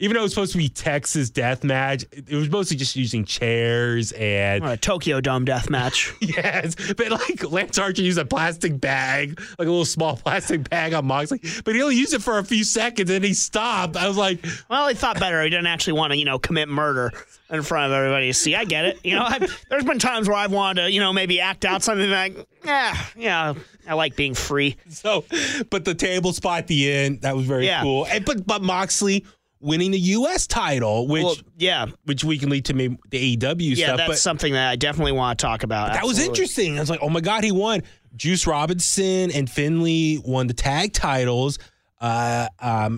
[0.02, 3.24] Even though it was supposed to be Texas death match, it was mostly just using
[3.24, 6.12] chairs and A Tokyo Dome death match.
[6.22, 10.94] yes, but like Lance Archer used a plastic bag, like a little small plastic bag
[10.94, 13.96] on Moxley, but he only used it for a few seconds and he stopped.
[13.96, 15.42] I was like, Well, he thought better.
[15.44, 17.12] He didn't actually want to, you know, commit murder
[17.52, 18.56] in front of everybody to see.
[18.56, 19.00] I get it.
[19.04, 21.84] You know, I've, there's been times where I've wanted to, you know, maybe act out
[21.84, 22.36] something like,
[22.66, 23.54] yeah, yeah,
[23.88, 24.78] I like being free.
[24.90, 25.26] So,
[25.70, 27.84] but the table spot at the end that was very Yeah.
[27.84, 28.08] cool.
[28.10, 29.26] And but but Moxley
[29.62, 30.47] winning the U.S.
[30.47, 33.97] title, which Well, yeah, which we can lead to maybe the AEW yeah, stuff.
[33.97, 35.93] that's But something that I definitely want to talk about.
[35.93, 36.78] that was interesting.
[36.78, 37.84] I was like, oh my god, he won.
[38.15, 41.60] Juice Robinson and Finlay won the tag titles.
[42.00, 42.97] Uh, um,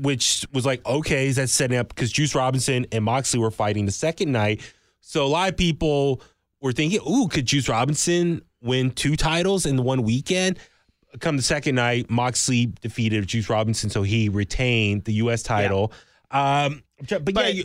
[0.00, 3.84] which was like, okay, is that setting up because Juice Robinson and Moxley were fighting
[3.84, 4.62] the second night.
[5.00, 6.22] So a lot of people
[6.62, 10.58] were thinking, ooh, could Juice Robinson win two titles in one weekend?
[11.18, 15.42] Come the second night, Moxley defeated Juice Robinson, so he retained the U.S.
[15.42, 15.92] title.
[16.30, 17.64] Um, but, yeah, you,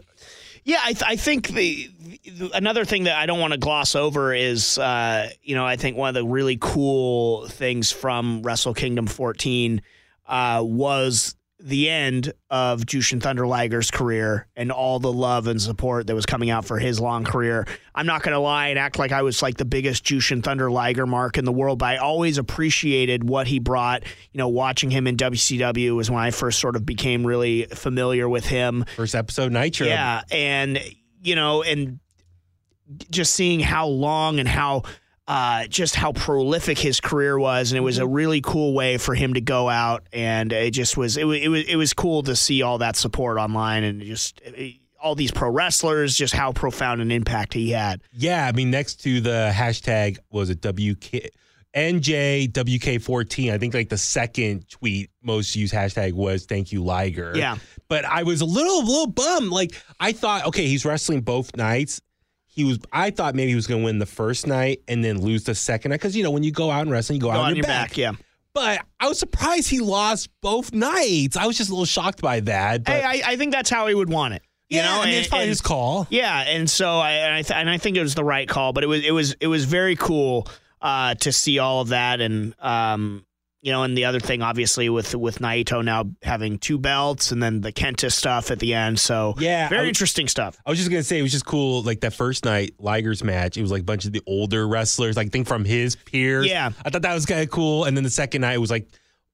[0.63, 1.89] Yeah, I, th- I think the,
[2.25, 5.75] the another thing that I don't want to gloss over is, uh, you know, I
[5.75, 9.83] think one of the really cool things from Wrestle Kingdom 14
[10.27, 16.05] uh, was the end of Jushin Thunder Liger's career and all the love and support
[16.05, 17.65] that was coming out for his long career.
[17.95, 20.69] I'm not going to lie and act like I was like the biggest Jushin Thunder
[20.69, 24.03] Liger mark in the world, but I always appreciated what he brought.
[24.31, 28.29] You know, watching him in WCW was when I first sort of became really familiar
[28.29, 28.85] with him.
[28.95, 29.87] first episode Nitro.
[29.87, 30.79] Yeah, and
[31.23, 31.99] you know, and
[33.09, 34.83] just seeing how long and how
[35.27, 39.15] uh, just how prolific his career was, and it was a really cool way for
[39.15, 42.23] him to go out, and it just was it was it was, it was cool
[42.23, 46.51] to see all that support online, and just it, all these pro wrestlers, just how
[46.51, 48.01] profound an impact he had.
[48.11, 51.31] Yeah, I mean, next to the hashtag was it WK
[51.75, 53.51] NJWK14.
[53.51, 57.33] I think like the second tweet most used hashtag was thank you Liger.
[57.35, 57.57] Yeah.
[57.89, 59.49] But I was a little a little bummed.
[59.49, 62.01] Like I thought, okay, he's wrestling both nights.
[62.55, 62.79] He was.
[62.91, 65.53] I thought maybe he was going to win the first night and then lose the
[65.53, 67.39] second night because you know when you go out and wrestling, you go, Go out
[67.41, 68.13] on on your back, yeah.
[68.53, 71.35] But I was surprised he lost both nights.
[71.35, 72.85] I was just a little shocked by that.
[72.85, 74.41] But Hey, I, I think that's how he would want it.
[74.69, 76.07] You yeah, know, I mean, and- it's probably and- his call.
[76.09, 78.71] Yeah, and so I and I, th- and I think it was the right call,
[78.71, 80.47] but it was it was it was very cool
[80.81, 83.25] uh, to see all of that, and um,
[83.65, 87.41] you know, and the other thing, obviously, with with Naito now having two belts, and
[87.41, 88.99] then the Kenta stuff at the end.
[88.99, 90.55] So Yeah, very I- interesting stuff.
[90.63, 91.81] I was just gonna say it was just cool.
[91.81, 95.17] Like that first night, Liger's match, it was like a bunch of the older wrestlers,
[95.17, 96.45] like I think from his peers.
[96.45, 96.69] Yeah.
[96.85, 97.85] I thought that was kind of cool.
[97.85, 98.87] And then the second night, it was like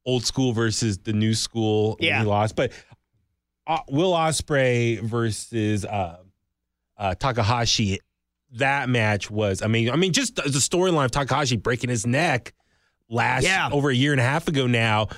[0.05, 1.97] old school versus the new school.
[1.99, 2.21] Yeah.
[2.21, 2.55] he lost.
[2.55, 2.71] But
[3.67, 6.19] uh, Will Ospreay versus uh,
[6.97, 7.99] uh, Takahashi,
[8.53, 9.91] that match was amazing.
[9.93, 12.53] I mean, just the storyline of Takahashi breaking his neck
[13.12, 13.69] last Yeah.
[13.71, 15.10] over a year and a half ago now.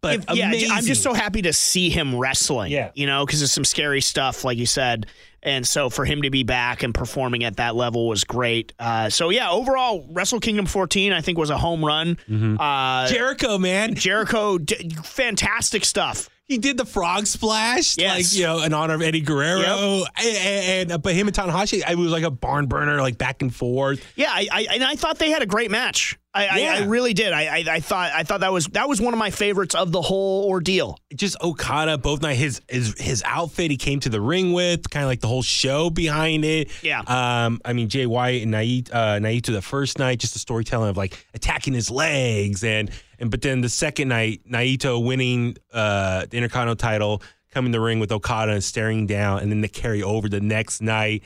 [0.00, 0.52] But If- yeah.
[0.72, 2.70] I'm just so happy to see him wrestling.
[2.70, 2.90] Yeah.
[2.94, 5.06] you know, because it's some scary stuff, like you said,
[5.42, 8.74] and so for him to be back and performing at that level was great.
[8.78, 12.16] Uh, so yeah, overall, Wrestle Kingdom 14, I think was a home run.
[12.28, 12.60] Mm-hmm.
[12.60, 13.94] Uh, Jericho, man.
[13.94, 16.28] Jericho, d- fantastic stuff.
[16.46, 18.16] He did the frog splash, Yes.
[18.16, 21.96] like you know, in honor of Eddie Guerrero, and, and but him and Tanahashi, it
[21.96, 24.04] was like a barn burner, like back and forth.
[24.14, 26.18] Yeah, I, I and I thought they had a great match.
[26.36, 27.32] I, I, I really did.
[27.32, 29.90] I, I, I thought I thought that was that was one of my favorites of
[29.92, 30.98] the whole ordeal.
[31.14, 35.04] Just Okada, both night his his his outfit he came to the ring with, kind
[35.04, 36.70] of like the whole show behind it.
[36.82, 37.00] Yeah.
[37.06, 40.90] Um, I mean Jay White and Naito, uh, Naito the first night, just the storytelling
[40.90, 42.90] of like attacking his legs, and
[43.24, 47.82] and but then the second night, Naito winning uh the Intercontinental title, coming to the
[47.84, 51.22] ring with Okada and staring down, and then the carry over the next night,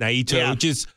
[0.00, 0.54] Naito Yeah.
[0.54, 0.88] just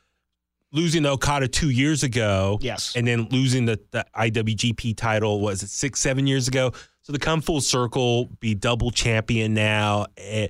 [0.72, 2.58] losing to Okada two years ago.
[2.62, 2.94] Yes.
[2.96, 6.72] And then losing the, the IWGP title, was it six, seven years ago?
[7.04, 10.06] So to come full circle, be double champion now.
[10.18, 10.48] eh,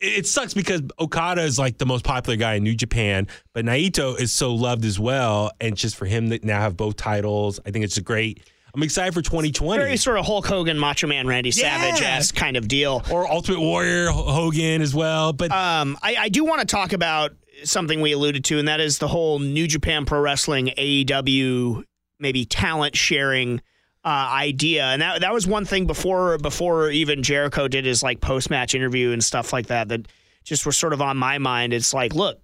[0.00, 4.18] it sucks because Okada is like the most popular guy in New Japan, but Naito
[4.20, 5.50] is so loved as well.
[5.60, 8.40] And just for him to now have both titles, I think it's a great.
[8.74, 9.80] I'm excited for 2020.
[9.80, 13.02] Very sort of Hulk Hogan, Macho Man, Randy Savage esque kind of deal.
[13.10, 15.32] or Ultimate Warrior Hogan as well.
[15.32, 17.32] But Um, I, I do want to talk about
[17.62, 21.84] something we alluded to, and that is the whole New Japan Pro Wrestling AEW
[22.18, 23.60] maybe talent sharing
[24.04, 28.20] uh, idea, and that that was one thing before before even Jericho did his like
[28.20, 30.08] post match interview and stuff like that that
[30.42, 31.72] just was sort of on my mind.
[31.72, 32.40] It's like, look,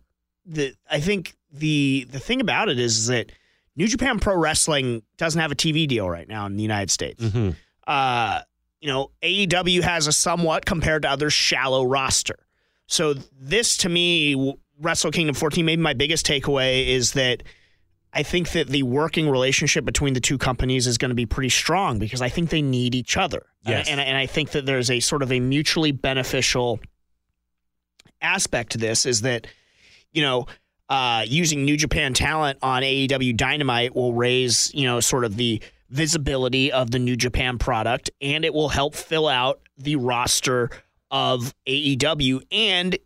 [0.47, 3.33] the I think the the thing about it is that
[3.81, 7.25] New Japan Pro Wrestling doesn't have a TV deal right now in the United States
[7.25, 7.57] Mhm.
[7.87, 8.41] uh,
[8.83, 12.47] you know, AEW has a somewhat compared to others shallow roster.
[12.87, 17.43] So this to me, Wrestle Kingdom 14, maybe my biggest takeaway is that
[18.13, 21.49] I think that the working relationship between the two companies is going to be pretty
[21.51, 23.47] strong because I think they need each other.
[23.65, 23.89] Yes.
[23.89, 26.81] And, and I think that there's a sort of a mutually beneficial
[28.21, 29.47] aspect to this is that,
[30.13, 30.47] you know,
[30.91, 35.63] uh, using New Japan talent on AEW Dynamite will raise, you know, sort of the
[35.89, 40.71] visibility of the New Japan product and it will help fill out the roster
[41.11, 42.43] of AEW.
[42.51, 42.99] And,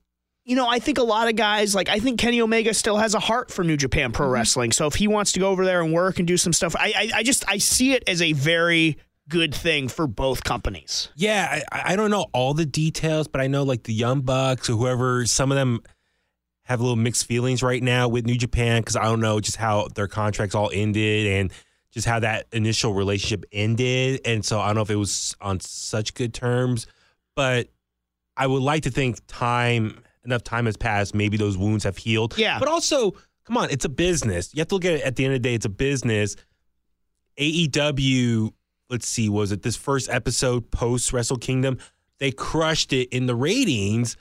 [0.45, 3.15] you know, I think a lot of guys, like, I think Kenny Omega still has
[3.15, 4.73] a heart for New Japan Pro Wrestling.
[4.73, 6.93] So if he wants to go over there and work and do some stuff, I,
[6.97, 11.09] I, I just, I see it as a very good thing for both companies.
[11.17, 14.69] Yeah, I, I don't know all the details, but I know like the Young Bucks
[14.69, 15.81] or whoever, some of them
[16.65, 19.57] have a little mixed feelings right now with New Japan because I don't know just
[19.57, 21.53] how their contracts all ended and
[21.91, 24.21] just how that initial relationship ended.
[24.25, 26.87] And so I don't know if it was on such good terms,
[27.37, 27.69] but
[28.37, 32.37] I would like to think time, enough time has passed, maybe those wounds have healed.
[32.39, 32.59] Yeah.
[32.59, 33.13] But also,
[33.45, 34.53] come on, it's a business.
[34.55, 36.35] You have to look at it at the end of the day, it's a business.
[37.39, 38.53] AEW,
[38.89, 41.79] let's see, was it this first episode post Wrestle Kingdom?
[42.19, 44.17] They crushed it in the ratings.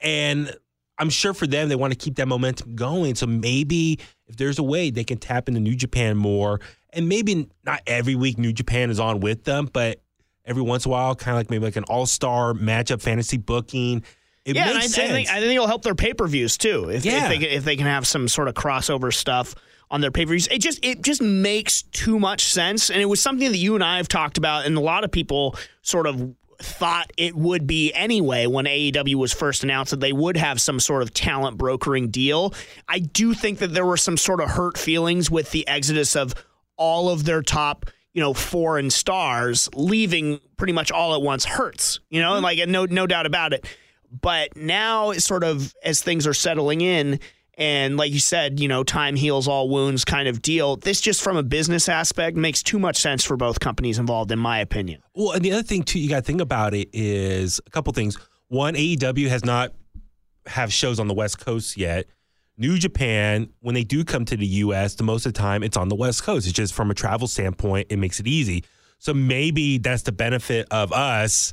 [0.00, 0.54] And
[0.98, 3.14] I'm sure for them, they want to keep that momentum going.
[3.14, 6.60] So maybe if there's a way they can tap into New Japan more,
[6.92, 10.00] and maybe not every week New Japan is on with them, but
[10.44, 13.36] every once in a while, kind of like maybe like an all star matchup fantasy
[13.36, 14.02] booking.
[14.44, 15.12] It yeah, I, makes I sense.
[15.12, 16.88] think I think it'll help their pay per views too.
[16.90, 17.30] If, Yeah.
[17.30, 19.54] if they if they can have some sort of crossover stuff
[19.90, 22.88] on their pay per views, it just it just makes too much sense.
[22.90, 25.12] And it was something that you and I have talked about, and a lot of
[25.12, 30.12] people sort of thought it would be anyway when AEW was first announced that they
[30.12, 32.52] would have some sort of talent brokering deal.
[32.88, 36.34] I do think that there were some sort of hurt feelings with the exodus of
[36.76, 42.00] all of their top, you know, foreign stars leaving pretty much all at once hurts,
[42.10, 42.44] you know, mm-hmm.
[42.44, 43.64] like no no doubt about it.
[44.20, 47.20] But now sort of as things are settling in,
[47.58, 50.76] and like you said, you know, time heals all wounds kind of deal.
[50.76, 54.38] This just from a business aspect makes too much sense for both companies involved, in
[54.38, 55.02] my opinion.
[55.12, 57.92] Well, and the other thing too, you got to think about it is a couple
[57.92, 58.16] things.
[58.46, 59.72] One, AEW has not
[60.46, 62.06] have shows on the West Coast yet.
[62.56, 65.76] New Japan, when they do come to the U.S., the most of the time it's
[65.76, 66.46] on the West Coast.
[66.46, 68.64] It's just from a travel standpoint, it makes it easy.
[68.98, 71.52] So maybe that's the benefit of us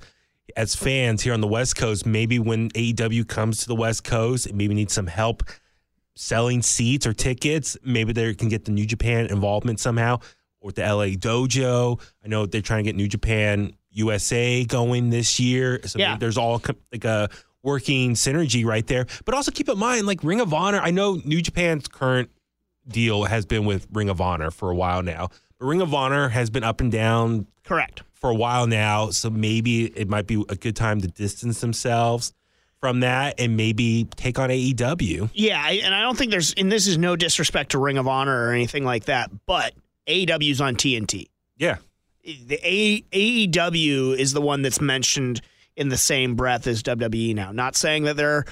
[0.56, 2.06] as fans here on the West Coast.
[2.06, 5.44] Maybe when AEW comes to the West Coast, it maybe need some help
[6.16, 7.78] selling seats or tickets.
[7.84, 10.20] Maybe they can get the New Japan involvement somehow
[10.62, 12.00] or the LA Dojo.
[12.24, 15.80] I know they're trying to get New Japan USA going this year.
[15.86, 16.18] So Yeah.
[16.18, 17.30] there's all like a
[17.64, 19.06] working synergy right there.
[19.26, 22.30] But also keep in mind, like Ring of Honor, I know New Japan's current
[22.88, 25.30] deal has been with Ring of Honor for a while now.
[25.60, 28.04] But Ring of Honor has been up and down Correct.
[28.14, 29.10] for a while now.
[29.10, 32.34] So maybe it might be a good time to distance themselves
[32.86, 35.32] from that and maybe take on AEW.
[35.34, 38.46] Yeah, and I don't think there's, and this is no disrespect to Ring of Honor
[38.48, 39.74] or anything like that, but
[40.08, 41.26] AEW's on TNT.
[41.58, 41.78] Yeah.
[42.24, 45.42] The A, AEW is the one that's mentioned
[45.76, 47.52] in the same breath as WWE now.
[47.52, 48.46] Not saying that they're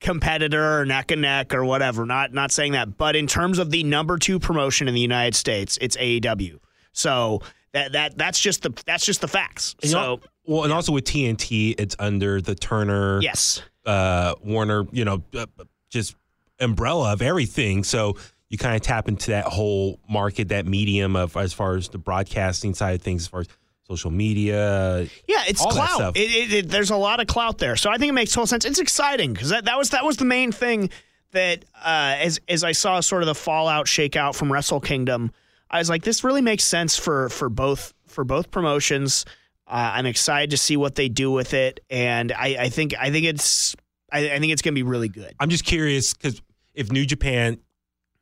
[0.00, 2.06] competitor or neck and neck or whatever.
[2.06, 5.34] Not not saying that, but in terms of the number two promotion in the United
[5.34, 6.58] States, it's AEW.
[6.92, 9.74] So that that that's just the that's just the facts.
[9.82, 14.34] And you so know- well, and also with TNT, it's under the Turner, yes, uh,
[14.42, 15.46] Warner, you know, uh,
[15.90, 16.16] just
[16.58, 17.84] umbrella of everything.
[17.84, 18.16] So
[18.48, 21.98] you kind of tap into that whole market, that medium of as far as the
[21.98, 23.48] broadcasting side of things, as far as
[23.86, 25.06] social media.
[25.26, 26.16] Yeah, it's clout.
[26.16, 28.46] It, it, it, there's a lot of clout there, so I think it makes total
[28.46, 28.64] sense.
[28.64, 30.88] It's exciting because that, that was that was the main thing
[31.32, 35.30] that uh, as as I saw sort of the fallout shakeout from Wrestle Kingdom,
[35.70, 39.26] I was like, this really makes sense for for both for both promotions.
[39.68, 43.10] Uh, I'm excited to see what they do with it, and I, I think I
[43.10, 43.76] think it's
[44.10, 45.34] I, I think it's going to be really good.
[45.38, 46.40] I'm just curious because
[46.74, 47.58] if New Japan,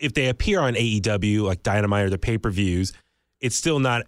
[0.01, 2.93] if they appear on AEW like Dynamite or the pay per views,
[3.41, 4.07] it's still not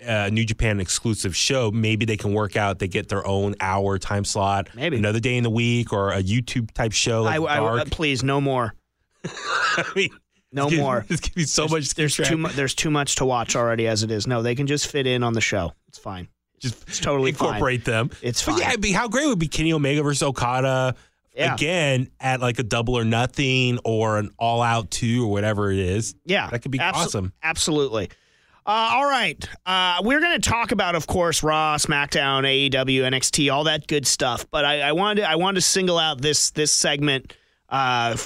[0.00, 1.70] a New Japan exclusive show.
[1.70, 2.78] Maybe they can work out.
[2.78, 4.96] They get their own hour time slot, Maybe.
[4.96, 7.24] another day in the week, or a YouTube type show.
[7.24, 7.90] I, Like I, Dark.
[7.90, 8.74] please no more,
[9.24, 10.10] I mean,
[10.52, 11.06] no it's more.
[11.08, 11.94] It's be so much.
[11.94, 12.54] There's too much.
[12.54, 14.26] There's too much to watch already as it is.
[14.26, 15.72] No, they can just fit in on the show.
[15.88, 16.28] It's fine.
[16.60, 17.48] Just It's totally fine.
[17.48, 18.10] incorporate them.
[18.22, 18.60] It's But fine.
[18.60, 20.94] yeah, it'd be, how great would it be Kenny Omega versus Okada
[21.34, 21.54] Yeah.
[21.54, 25.78] again at like a double or nothing or an all out two or whatever it
[25.78, 26.14] is.
[26.26, 27.32] Yeah, That could be abso- awesome.
[27.42, 28.10] Absolutely.
[28.66, 33.50] Uh, all right, uh, we're going to talk about, of course, Raw, SmackDown, AEW, NXT,
[33.52, 34.46] all that good stuff.
[34.50, 37.32] But I, I wanted to, I wanted to single out this this segment
[37.70, 38.16] uh,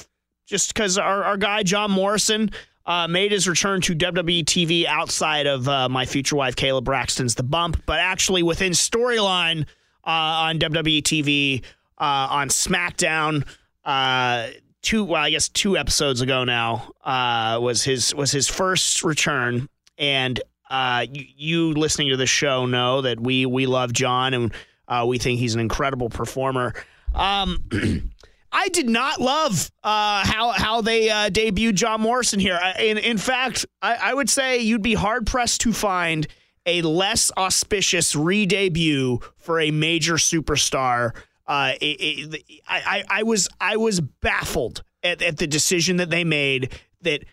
[0.46, 2.50] just because our, our guy John Morrison
[2.86, 7.34] uh, made his return to WWE TV outside of uh, my future wife Kayla Braxton's
[7.34, 9.62] The Bump, but actually within storyline
[10.04, 11.62] uh, on WWE TV
[11.98, 13.46] uh, on SmackDown.
[13.84, 14.48] Uh,
[14.82, 19.68] two, well, I guess two episodes ago now uh, was his was his first return,
[19.98, 24.52] and you, you listening to the show know that we we love John and
[25.06, 26.74] we think he's an incredible performer.
[27.14, 27.64] Um,
[28.56, 32.58] I did not love uh, how how they uh, debuted John Morrison here.
[32.62, 36.26] I- In in fact, I, I would say you'd be hard pressed to find
[36.64, 41.10] a less auspicious re-debut for a major superstar.
[41.46, 41.84] Uh, it,
[42.34, 46.72] it, I, I I was I was baffled at, at the decision that they made
[47.02, 47.24] that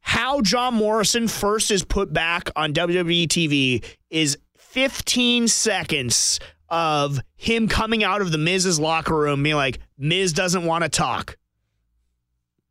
[0.00, 6.40] how John Morrison first is put back on WWE TV is 15 seconds
[6.70, 10.88] of him coming out of the Miz's locker room being like, Miz doesn't want to
[10.88, 11.36] talk.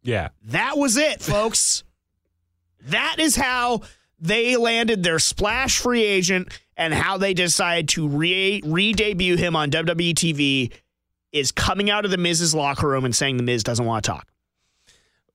[0.02, 0.30] Yeah.
[0.46, 1.84] That was it, folks.
[2.84, 3.82] that is how
[4.20, 9.70] they landed their splash free agent and how they decided to re debut him on
[9.70, 10.72] WWE TV
[11.32, 14.12] is coming out of the Miz's locker room and saying the Miz doesn't want to
[14.12, 14.28] talk.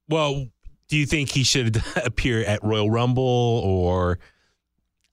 [0.09, 0.49] Well,
[0.89, 3.23] do you think he should appear at Royal Rumble
[3.65, 4.19] or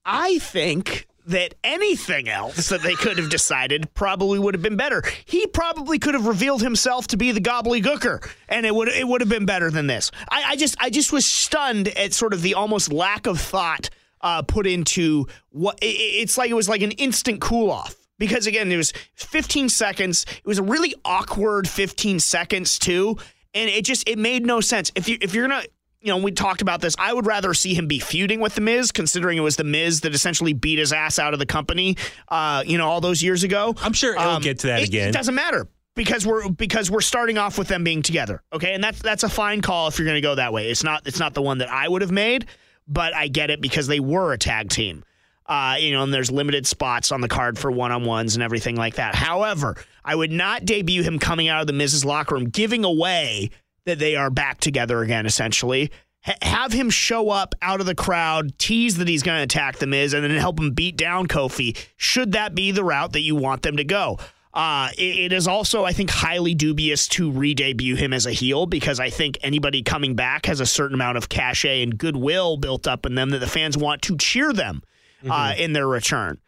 [0.06, 5.04] I think that anything else that they could have decided probably would have been better.
[5.26, 9.22] He probably could have revealed himself to be the gobbledygooker, and it would it would
[9.22, 10.12] have been better than this.
[10.30, 13.90] I, I just I just was stunned at sort of the almost lack of thought
[14.22, 16.50] uh, put into what it, it's like.
[16.50, 17.96] It was like an instant cool off.
[18.18, 20.28] Because again, it was 15 seconds.
[20.30, 23.18] It was a really awkward 15 seconds too,
[23.56, 24.92] and it just it made no sense.
[24.94, 25.64] If you if you're gonna
[26.02, 26.96] you know, we talked about this.
[26.98, 30.02] I would rather see him be feuding with the Miz, considering it was the Miz
[30.02, 31.96] that essentially beat his ass out of the company,
[32.30, 33.76] uh, you know, all those years ago.
[33.82, 35.10] I'm sure it'll Um, get to that it- again.
[35.10, 38.42] It doesn't matter because we're because we're starting off with them being together.
[38.52, 40.70] Okay, and that's that's a fine call if you're going to go that way.
[40.72, 42.48] It's not it's not the one that I would have made,
[42.88, 45.04] but I get it because they were a tag team.
[45.48, 48.44] Uh, you know, and there's limited spots on the card for one on ones and
[48.44, 49.16] everything like that.
[49.16, 49.76] However,
[50.06, 53.50] I would not debut him coming out of the Miz's locker room, giving away
[53.86, 55.92] that they are back together again, essentially.
[56.28, 59.78] H- have him show up out of the crowd, tease that he's going to attack
[59.78, 61.78] the Miz, and then help him beat down Kofi.
[61.98, 64.20] Should that be the route that you want them to go?
[64.54, 68.32] Uh, it, it is also, I think, highly dubious to re debut him as a
[68.32, 72.58] heel because I think anybody coming back has a certain amount of cachet and goodwill
[72.58, 74.84] built up in them that the fans want to cheer them
[75.30, 76.40] uh, in their return.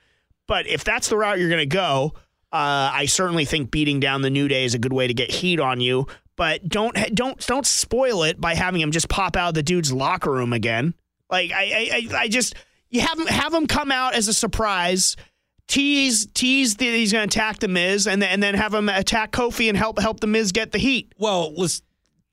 [0.48, 2.14] But if that's the route you're going to go,
[2.52, 5.32] uh, I certainly think beating down the New Day is a good way to get
[5.32, 6.06] heat on you.
[6.36, 9.94] But don't don't don't spoil it by having him just pop out of the dude's
[9.94, 10.96] locker room again.
[11.30, 12.56] Like I I, I, just
[12.90, 15.16] you have him have him come out as a surprise,
[15.68, 18.90] tease tease that he's going to attack the Miz, and then, and then have him
[18.90, 21.14] attack Kofi and help help the Miz get the heat.
[21.18, 21.84] Well, let's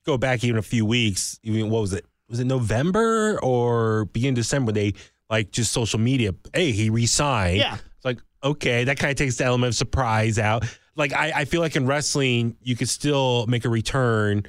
[0.07, 1.39] go back even a few weeks.
[1.43, 2.07] Even what was it?
[2.29, 4.73] Was it November or beginning December?
[4.73, 4.95] They
[5.29, 6.35] like just social media.
[6.55, 7.59] Hey, he resigned.
[7.59, 7.75] Yeah.
[7.75, 10.65] It's like okay, that kind of takes the element of surprise out.
[11.01, 14.45] Like I, I feel like in wrestling, you could still make a return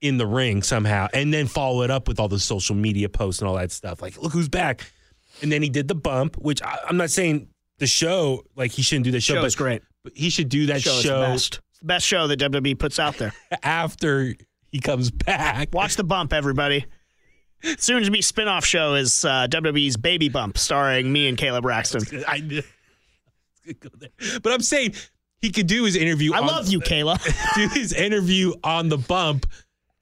[0.00, 3.40] in the ring somehow, and then follow it up with all the social media posts
[3.40, 4.00] and all that stuff.
[4.00, 4.92] Like, look who's back.
[5.42, 8.82] And then he did the bump, which I, I'm not saying the show like he
[8.82, 9.82] shouldn't do the show, Show but great.
[10.04, 11.60] but he should do that Show is the best.
[11.70, 13.32] It's the best show that WWE puts out there.
[13.62, 14.34] after
[14.70, 15.74] he comes back.
[15.74, 16.84] Watch the bump, everybody.
[17.78, 22.02] Soon to be spin-off show is uh, WWE's Baby Bump, starring me and Kayla Braxton.
[22.28, 22.62] I there.
[24.42, 24.94] But I'm saying
[25.40, 26.32] he could do his interview.
[26.34, 27.18] I on- love you, Kayla.
[27.54, 29.46] Do his interview on the bump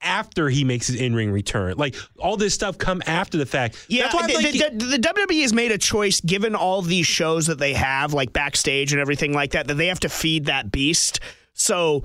[0.01, 1.75] after he makes his in-ring return.
[1.77, 3.85] Like all this stuff come after the fact.
[3.89, 6.81] Yeah, That's why the, like the, the, the WWE has made a choice, given all
[6.81, 10.09] these shows that they have, like backstage and everything like that, that they have to
[10.09, 11.19] feed that beast.
[11.53, 12.03] So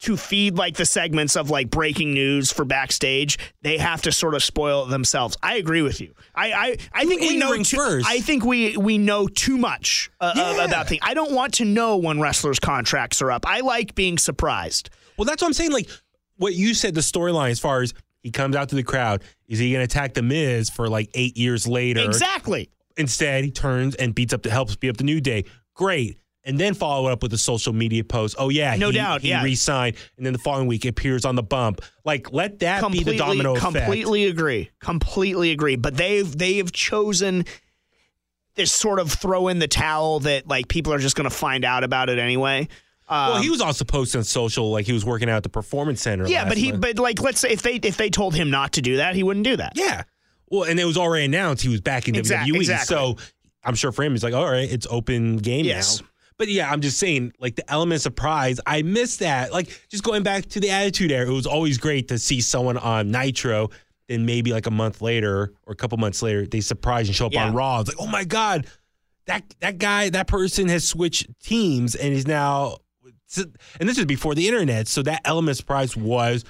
[0.00, 4.34] to feed like the segments of like breaking news for backstage, they have to sort
[4.34, 5.36] of spoil it themselves.
[5.42, 6.14] I agree with you.
[6.34, 8.06] I I, I think we know too, first.
[8.08, 10.64] I think we we know too much uh, Yeah.
[10.64, 11.00] about things.
[11.04, 13.44] I don't want to know when wrestlers' contracts are up.
[13.46, 14.90] I like being surprised.
[15.16, 15.72] well, that's what I'm saying.
[15.72, 15.88] Like
[16.36, 17.92] what you said, the storyline as far as
[18.22, 21.10] he comes out to the crowd, is he going to attack the Miz for like
[21.14, 22.02] eight years later?
[22.02, 22.70] Exactly.
[22.96, 25.44] Instead, he turns and beats up the helps beat up the New Day.
[25.74, 26.18] Great.
[26.44, 28.36] And then follow it up with a social media post.
[28.38, 29.42] Oh yeah, No he, doubt, he yeah.
[29.42, 31.82] re-signed, and then the following week appears on the bump.
[32.06, 33.74] Like let that be the domino effect.
[33.74, 34.70] completely agree.
[34.80, 35.76] Completely agree.
[35.76, 37.44] But they've they have chosen
[38.54, 41.64] this sort of throw in the towel that like people are just going to find
[41.64, 42.68] out about it anyway.
[43.08, 45.48] Um, Well, he was also posting on social like he was working out at the
[45.48, 46.26] performance center.
[46.26, 46.82] yeah, but he month.
[46.82, 49.22] but like let's say if they if they told him not to do that, he
[49.22, 49.72] wouldn't do that.
[49.76, 50.04] yeah.
[50.50, 52.56] Well, and it was already announced he was back in Exact- WWE.
[52.56, 52.96] exactly.
[52.96, 53.16] So
[53.62, 56.00] I'm sure for him, he's like, all right, it's open game Yes.
[56.00, 56.06] now.
[56.38, 59.52] But yeah, I'm just saying, like the element of surprise, I miss that.
[59.52, 62.78] Like just going back to the Attitude Era, it was always great to see someone
[62.78, 63.70] on Nitro.
[64.08, 67.26] Then maybe like a month later or a couple months later, they surprise and show
[67.26, 67.48] up Yeah.
[67.48, 67.80] on Raw.
[67.80, 68.66] It's like, oh my god,
[69.26, 72.78] that that guy, that person has switched teams and is now.
[73.78, 76.44] And this is before the internet, so that element of surprise was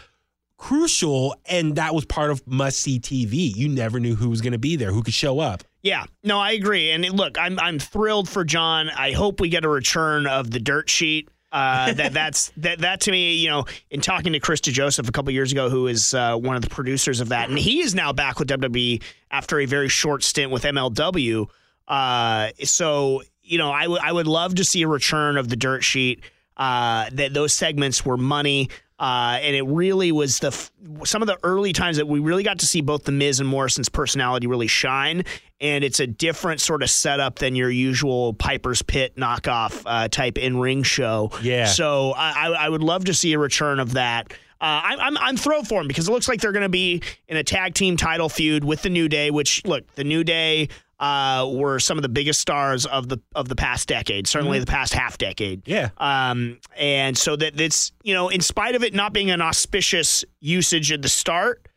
[0.56, 3.54] crucial, and that was part of must see TV.
[3.56, 5.64] You never knew who was going to be there, who could show up.
[5.82, 6.90] Yeah, no, I agree.
[6.90, 8.90] And look, I'm I'm thrilled for John.
[8.90, 11.28] I hope we get a return of the dirt sheet.
[11.52, 15.12] Uh, that that's that that to me, you know, in talking to Chris DeJoseph a
[15.12, 17.94] couple years ago, who is uh, one of the producers of that, and he is
[17.94, 21.46] now back with WWE after a very short stint with MLW.
[21.86, 25.56] Uh, so you know, I would I would love to see a return of the
[25.56, 26.22] dirt sheet.
[26.56, 28.68] Uh, that those segments were money.
[28.98, 30.72] Uh, and it really was the f-
[31.04, 33.48] some of the early times that we really got to see both the Miz and
[33.48, 35.24] Morrison's personality really shine,
[35.60, 40.36] and it's a different sort of setup than your usual Piper's Pit knockoff uh, type
[40.36, 41.30] in ring show.
[41.42, 41.66] Yeah.
[41.66, 44.32] So I, I would love to see a return of that.
[44.60, 47.00] Uh, I'm, I'm I'm thrilled for them because it looks like they're going to be
[47.28, 49.30] in a tag team title feud with the New Day.
[49.30, 50.68] Which look, the New Day
[51.00, 54.66] uh, were some of the biggest stars of the of the past decade, certainly the
[54.66, 55.66] past half decade.
[55.66, 55.90] Yeah.
[55.98, 60.24] Um, and so that that's you know, in spite of it not being an auspicious
[60.40, 61.68] usage at the start,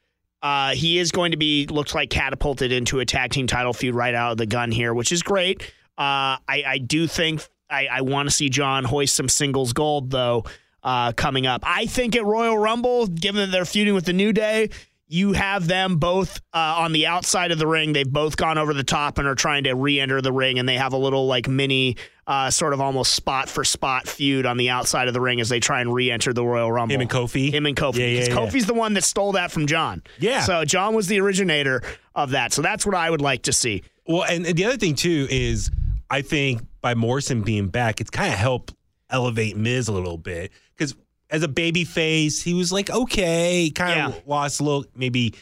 [0.42, 3.94] uh, he is going to be looks like catapulted into a tag team title feud
[3.94, 5.62] right out of the gun here, which is great.
[5.98, 10.10] Uh, I, I do think I, I want to see John hoist some singles gold
[10.10, 10.46] though
[10.84, 11.62] uh, coming up.
[11.64, 14.70] I think at Royal Rumble, given that they're feuding with the New Day.
[15.14, 17.92] You have them both uh, on the outside of the ring.
[17.92, 20.78] They've both gone over the top and are trying to re-enter the ring, and they
[20.78, 21.98] have a little like mini
[22.28, 25.50] uh, sort of almost spot for spot feud on the outside of the ring as
[25.50, 26.96] they try and re-enter the Royal Rumble.
[26.96, 27.54] Him and Kofi?
[27.54, 27.98] Him and Kofi.
[27.98, 28.36] Yeah, yeah, because yeah.
[28.36, 30.02] Kofi's the one that stole that from John.
[30.20, 30.44] Yeah.
[30.44, 31.82] So John was the originator
[32.16, 32.54] of that.
[32.54, 33.84] So that's what I would like to see.
[34.08, 35.72] Well, and, and the other thing too is
[36.10, 38.74] I think by Morrison being back, it's kind of helped
[39.10, 40.96] elevate Miz a little bit because
[41.32, 44.22] as a baby face, he was like okay, kind of Yeah.
[44.26, 45.34] lost a little maybe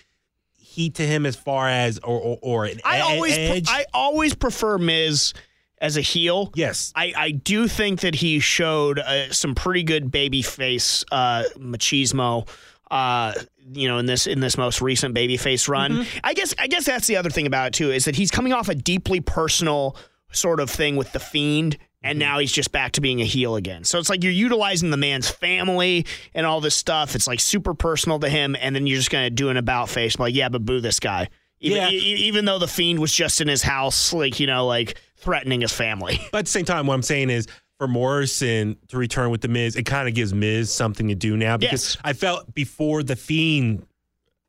[0.55, 4.35] heat to him as far as or or, or an I always pre- I always
[4.35, 5.33] prefer Miz
[5.81, 6.51] as a heel.
[6.55, 11.43] yes, I, I do think that he showed uh, some pretty good baby face uh,
[11.57, 12.47] machismo.
[12.91, 13.33] Uh,
[13.71, 16.19] you know, in this in this most recent babyface run, Mm-hmm.
[16.23, 18.51] I guess I guess that's the other thing about it too is that he's coming
[18.51, 19.95] off a deeply personal
[20.31, 22.19] sort of thing with the fiend, and Mm-hmm.
[22.19, 23.83] now he's just back to being a heel again.
[23.83, 27.15] So it's like you're utilizing the man's family and all this stuff.
[27.15, 30.17] It's like super personal to him, and then you're just gonna do an about face,
[30.19, 31.27] like yeah, but boo this guy.
[31.61, 31.89] Even, Yeah.
[31.89, 31.97] e-
[32.27, 35.73] even though the fiend was just in his house, like you know, like threatening his
[35.73, 36.19] family.
[36.31, 37.47] but at the same time, what I'm saying is
[37.77, 41.35] for Morrison to return with the Miz, it kind of gives Miz something to do
[41.35, 41.97] now because Yes.
[42.03, 43.85] I felt before the Fiend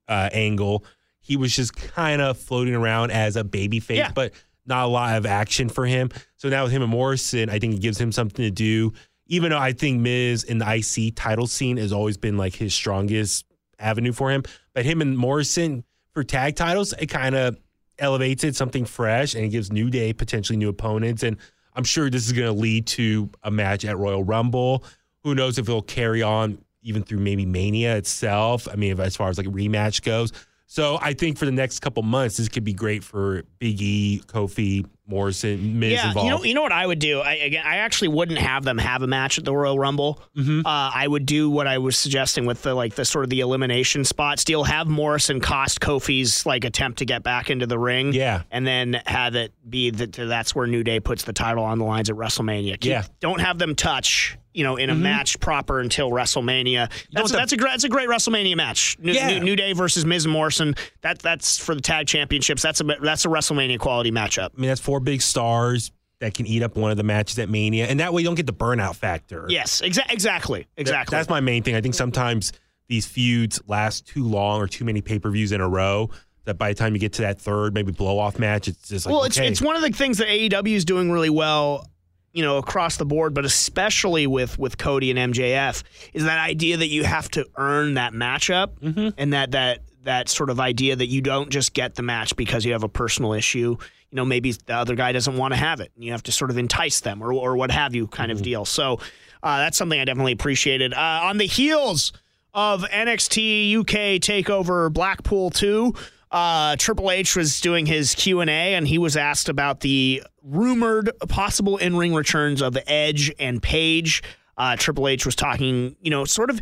[0.08, 0.84] uh, angle,
[1.20, 4.12] he was just kind of floating around as a baby face, Yeah.
[4.14, 4.32] but
[4.66, 6.10] not a lot of action for him.
[6.36, 8.92] So now with him and Morrison, I think it gives him something to do.
[9.26, 12.74] Even though I think Miz in the IC title scene has always been like his
[12.74, 13.44] strongest
[13.78, 14.42] avenue for him,
[14.74, 17.56] but him and Morrison for tag titles, it kind of
[17.98, 21.22] elevates it something fresh and it gives New Day potentially new opponents.
[21.22, 21.36] And
[21.74, 24.84] I'm sure this is going to lead to a match at Royal Rumble.
[25.22, 28.66] Who knows if it'll carry on even through maybe Mania itself?
[28.70, 30.32] I mean, as far as like a rematch goes.
[30.72, 34.22] So I think for the next couple months, this could be great for Big E,
[34.24, 36.24] Kofi, Morrison, Miz yeah, involved.
[36.24, 37.18] you know, you know what I would do.
[37.18, 40.22] I again, I actually wouldn't have them have a match at the Royal Rumble.
[40.36, 40.60] Mm-hmm.
[40.64, 43.40] Uh, I would do what I was suggesting with the like the sort of the
[43.40, 44.44] elimination spots.
[44.44, 48.12] Deal have Morrison cost Kofi's like attempt to get back into the ring.
[48.12, 48.42] Yeah.
[48.52, 51.84] and then have it be that that's where New Day puts the title on the
[51.84, 52.74] lines at WrestleMania.
[52.78, 53.04] Keep- Yeah.
[53.18, 54.38] don't have them touch.
[54.52, 55.02] You know, in a mm-hmm.
[55.02, 56.90] match proper until WrestleMania.
[57.12, 58.96] That's, the- that's a great that's a great WrestleMania match.
[58.98, 59.28] New, Yeah.
[59.28, 60.74] New, New Day versus Miz and Morrison.
[61.02, 62.62] That that's for the tag championships.
[62.62, 64.50] That's a that's a WrestleMania quality matchup.
[64.56, 67.48] I mean, that's four big stars that can eat up one of the matches at
[67.48, 67.86] Mania.
[67.86, 69.46] And that way you don't get the burnout factor.
[69.48, 71.16] Yes, exa- exactly, exactly.
[71.16, 71.74] That's my main thing.
[71.74, 72.52] I think sometimes
[72.88, 76.10] these feuds last too long or too many pay per views in a row.
[76.44, 79.04] That by the time you get to that third, maybe blow off match, it's just
[79.04, 79.48] like well, okay.
[79.48, 81.86] it's it's one of the things that AEW is doing really well,
[82.32, 86.76] you know, across the board, but especially with with Cody and MJF, is that idea
[86.76, 89.08] that you have to earn that matchup, Mm-hmm.
[89.18, 92.64] and that that that sort of idea that you don't just get the match because
[92.64, 93.76] you have a personal issue.
[94.12, 96.32] You know, maybe the other guy doesn't want to have it, and you have to
[96.32, 98.38] sort of entice them or or what have you, kind Mm-hmm.
[98.38, 98.64] of deal.
[98.64, 99.00] So
[99.42, 100.94] uh, that's something I definitely appreciated.
[100.94, 102.12] Uh, on the heels
[102.54, 105.94] of NXT UK Takeover Blackpool two.
[106.30, 110.22] Uh, Triple H was doing his Q and A, and he was asked about the
[110.42, 114.22] rumored possible in-ring returns of Edge and Paige.
[114.56, 116.60] Uh, Triple H was talking, you know, sort of,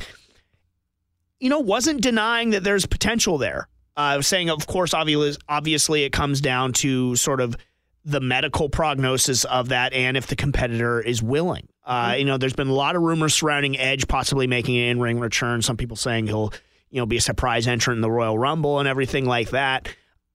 [1.38, 3.68] you know, wasn't denying that there's potential there.
[3.96, 7.56] Uh, was saying, of course, obviously, obviously, it comes down to sort of
[8.04, 11.68] the medical prognosis of that, and if the competitor is willing.
[11.84, 15.18] Uh, You know, there's been a lot of rumors surrounding Edge possibly making an in-ring
[15.18, 15.60] return.
[15.60, 16.52] Some people saying he'll,
[16.90, 19.88] you know, be a surprise entrant in the Royal Rumble and everything like that.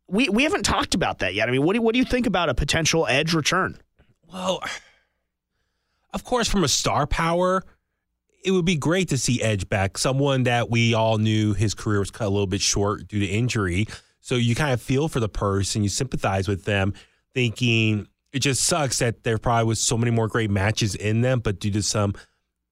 [0.08, 1.48] We we haven't talked about that yet.
[1.48, 3.78] I mean, what do what do you think about a potential Edge return?
[4.32, 4.62] Well,
[6.14, 7.64] of course, from a star power,
[8.44, 9.98] it would be great to see Edge back.
[9.98, 13.26] Someone that we all knew his career was cut a little bit short due to
[13.26, 13.88] injury.
[14.20, 16.94] So you kind of feel for the person, you sympathize with them,
[17.34, 21.40] thinking it just sucks that there probably was so many more great matches in them,
[21.40, 22.14] but due to some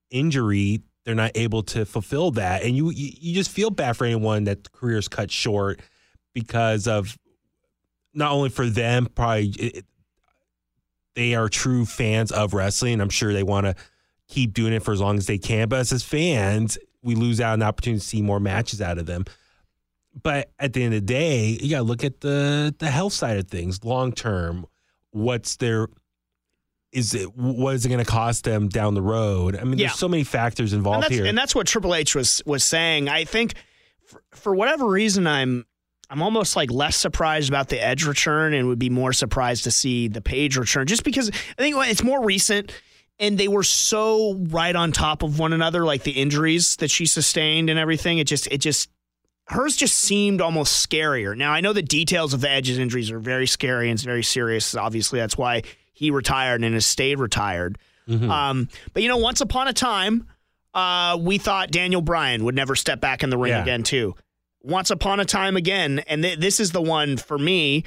[0.09, 2.63] injury, they're not able to fulfill that.
[2.63, 5.81] And you you, you just feel bad for anyone that the career is cut short
[6.33, 7.17] because of
[8.13, 9.85] not only for them, probably it,
[11.15, 13.01] they are true fans of wrestling.
[13.01, 13.75] I'm sure they want to
[14.27, 15.67] keep doing it for as long as they can.
[15.67, 19.25] But as, fans, we lose out the opportunity to see more matches out of them.
[20.23, 23.13] But at the end of the day, you got to look at the the health
[23.13, 24.65] side of things, long term.
[25.11, 25.87] What's their
[26.91, 29.55] is it what is it going to cost them down the road?
[29.55, 29.87] I mean, Yeah.
[29.87, 31.25] there's so many factors involved that's, here.
[31.25, 33.07] and that's what Triple H was was saying.
[33.09, 33.53] I think
[34.05, 35.65] for, for whatever reason, I'm
[36.09, 39.71] I'm almost like less surprised about the Edge return and would be more surprised to
[39.71, 42.73] see the Paige return, just because I think it's more recent.
[43.19, 47.05] And they were so right on top of one another, like the injuries that she
[47.05, 48.17] sustained and everything.
[48.17, 48.89] It just, it just,
[49.45, 51.37] hers just seemed almost scarier.
[51.37, 54.23] Now I know the details of the Edge's injuries are very scary and it's very
[54.23, 54.73] serious.
[54.75, 55.61] Obviously, that's why
[56.01, 57.77] he retired and has stayed retired.
[58.09, 60.25] Um, but you know, once upon a time,
[60.73, 63.61] uh, we thought Daniel Bryan would never step back in the ring Yeah.
[63.61, 64.15] again, too.
[64.63, 67.83] Once upon a time again, and th- this is the one for me.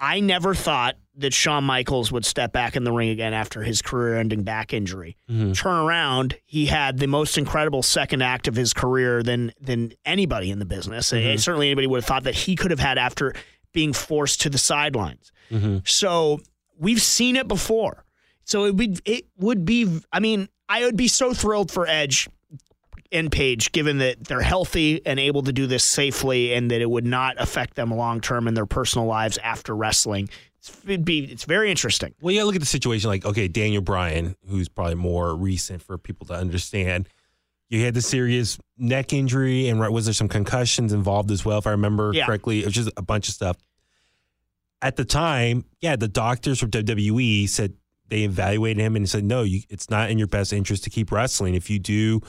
[0.00, 3.80] I never thought that Shawn Michaels would step back in the ring again after his
[3.82, 5.16] career-ending back injury.
[5.28, 10.50] Turn around, he had the most incredible second act of his career than than anybody
[10.50, 11.12] in the business.
[11.12, 13.34] And certainly anybody would have thought that he could have had after
[13.72, 15.30] being forced to the sidelines.
[15.84, 16.40] So
[16.78, 18.04] we've seen it before.
[18.44, 20.00] So it would it would be.
[20.12, 22.28] I mean, I would be so thrilled for Edge
[23.12, 26.90] and Paige, given that they're healthy and able to do this safely, and that it
[26.90, 30.28] would not affect them long term in their personal lives after wrestling.
[30.58, 32.14] It's, it'd be it's very interesting.
[32.20, 35.96] Well, yeah, look at the situation like, okay, Daniel Bryan, who's probably more recent for
[35.96, 37.08] people to understand.
[37.70, 41.58] You had the serious neck injury, and right, was there some concussions involved as well,
[41.58, 42.26] if I remember Yeah.
[42.26, 42.60] correctly?
[42.60, 43.56] It was just a bunch of stuff.
[44.84, 47.72] At the time, yeah, the doctors from WWE said
[48.08, 51.10] they evaluated him and said, no, you, it's not in your best interest to keep
[51.10, 51.54] wrestling.
[51.54, 52.20] If you do,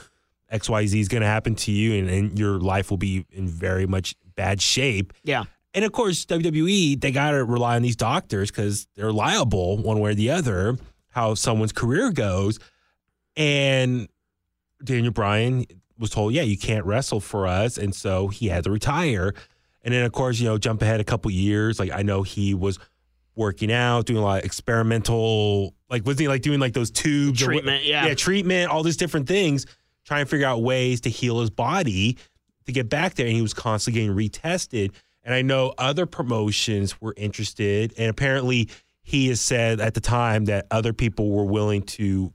[0.50, 3.86] XYZ is going to happen to you, and, and your life will be in very
[3.86, 5.12] much bad shape.
[5.22, 5.44] Yeah,
[5.74, 10.00] And of course, WWE, they got to rely on these doctors because they're liable one
[10.00, 10.78] way or the other
[11.10, 12.58] how someone's career goes.
[13.36, 14.08] And
[14.82, 15.66] Daniel Bryan
[15.98, 17.76] was told, yeah, you can't wrestle for us.
[17.76, 19.34] And so he had to retire.
[19.86, 21.78] And then, of course, you know, jump ahead a couple years.
[21.78, 22.80] Like, I know he was
[23.36, 27.40] working out, doing a lot of experimental, like, wasn't he like doing like those tubes?
[27.40, 28.06] or Treatment, yeah.
[28.06, 29.64] Yeah, treatment, all these different things,
[30.04, 32.18] trying to figure out ways to heal his body
[32.64, 33.26] to get back there.
[33.26, 34.90] And he was constantly getting retested.
[35.22, 37.94] And I know other promotions were interested.
[37.96, 38.68] And apparently,
[39.04, 42.32] he has said at the time that other people were willing to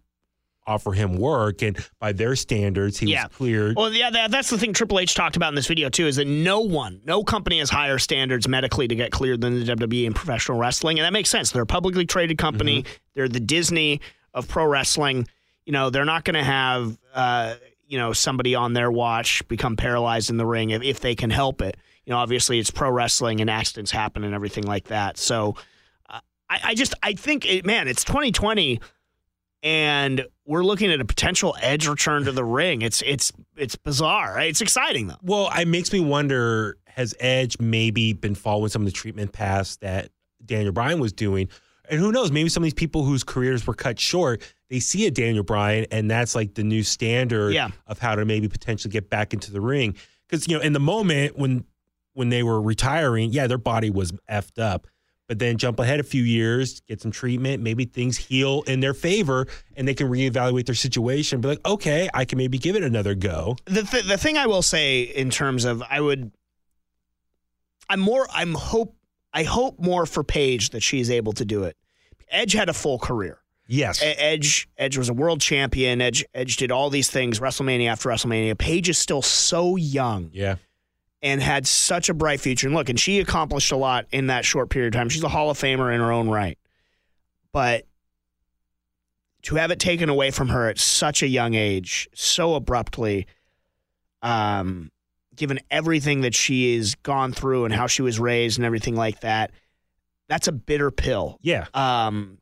[0.71, 1.61] offer him work.
[1.61, 3.27] And by their standards, he Yeah.
[3.27, 3.75] was cleared.
[3.75, 6.07] Well, yeah, that, that's the thing Triple H talked about in this video too.
[6.07, 9.65] Is that no one, no company has higher standards medically to get cleared than the
[9.65, 11.51] WWE in professional wrestling, and that makes sense.
[11.51, 12.85] They're a publicly traded company.
[13.13, 14.01] They're the Disney
[14.33, 15.27] of pro wrestling.
[15.65, 17.55] You know, they're not going to have uh,
[17.87, 21.29] you know somebody on their watch become paralyzed in the ring if, if they can
[21.29, 21.77] help it.
[22.05, 25.17] You know, obviously it's pro wrestling and accidents happen and everything like that.
[25.17, 25.55] So,
[26.09, 26.19] uh,
[26.49, 28.79] I, I just I think it, man, it's 2020
[29.63, 32.81] and we're looking at a potential edge return to the ring.
[32.81, 34.35] It's it's it's bizarre.
[34.35, 34.49] Right?
[34.49, 35.17] It's exciting though.
[35.21, 39.77] Well, it makes me wonder has Edge maybe been following some of the treatment paths
[39.77, 40.09] that
[40.45, 41.47] Daniel Bryan was doing?
[41.89, 45.05] And who knows, maybe some of these people whose careers were cut short, they see
[45.07, 47.69] a Daniel Bryan and that's like the new standard Yeah.
[47.87, 49.95] of how to maybe potentially get back into the ring.
[50.27, 51.63] Because, you know, in the moment when
[52.13, 54.85] when they were retiring, yeah, their body was effed up.
[55.27, 58.93] But then jump ahead a few years, get some treatment, maybe things heal in their
[58.93, 59.47] favor
[59.77, 61.39] and they can reevaluate their situation.
[61.39, 63.55] Be like, okay, I can maybe give it another go.
[63.65, 66.31] The th- the thing I will say in terms of I would
[67.89, 68.95] I'm more I'm hope
[69.33, 71.77] I hope more for Paige that she's able to do it.
[72.29, 73.37] Edge had a full career.
[73.67, 74.01] Yes.
[74.03, 76.01] Edge Edge was a world champion.
[76.01, 78.57] Edge Edge did all these things WrestleMania after WrestleMania.
[78.57, 80.55] Paige is still so young yeah.
[81.21, 82.67] And had such a bright future.
[82.67, 85.09] And look, and she accomplished a lot in that short period of time.
[85.09, 86.57] She's a Hall of Famer in her own right.
[87.51, 87.85] But
[89.43, 93.27] to have it taken away from her at such a young age, so abruptly,
[94.21, 94.91] um,
[95.35, 99.21] given everything that she has gone through and how she was raised and everything like
[99.21, 99.51] that,
[100.27, 101.39] that's a bitter pill.
[101.41, 101.65] Yeah.
[101.73, 102.37] Um,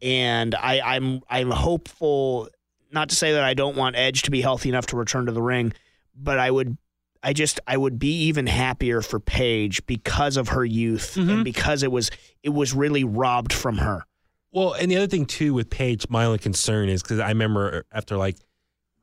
[0.00, 2.48] and I, I'm I'm hopeful.
[2.92, 5.32] Not to say that I don't want Edge to be healthy enough to return to
[5.32, 5.72] the ring,
[6.14, 6.76] but I would.
[7.26, 11.82] I just I would be even happier for Paige because of her youth and because
[11.82, 12.12] it was
[12.44, 14.04] it was really robbed from her.
[14.52, 17.84] Well, and the other thing too with Paige, my only concern is because I remember
[17.90, 18.36] after like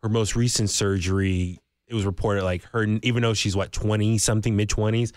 [0.01, 4.55] her most recent surgery, it was reported like her, even though she's what twenty something,
[4.55, 5.11] mid twenties,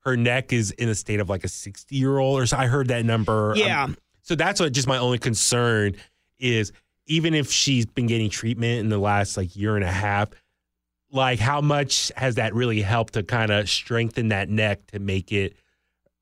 [0.00, 2.56] her neck is in a state of like a sixty year old or so.
[2.56, 3.52] I heard that number.
[3.54, 3.84] Yeah.
[3.84, 5.94] Um, so that's what just my only concern
[6.40, 6.72] is.
[7.06, 10.28] Even if she's been getting treatment in the last like year and a half,
[11.10, 15.32] like how much has that really helped to kind of strengthen that neck to make
[15.32, 15.56] it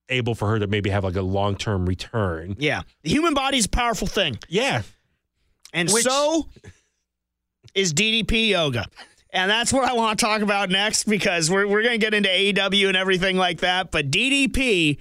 [0.08, 2.56] able for her to maybe have like a long term return?
[2.58, 4.82] Yeah, the human body's a powerful thing, Yeah.
[5.72, 6.48] and Which- so
[7.74, 8.86] is DDP yoga.
[9.32, 12.14] And that's what I want to talk about next because we're, we're going to get
[12.14, 13.90] into AEW and everything like that.
[13.90, 14.96] But DDP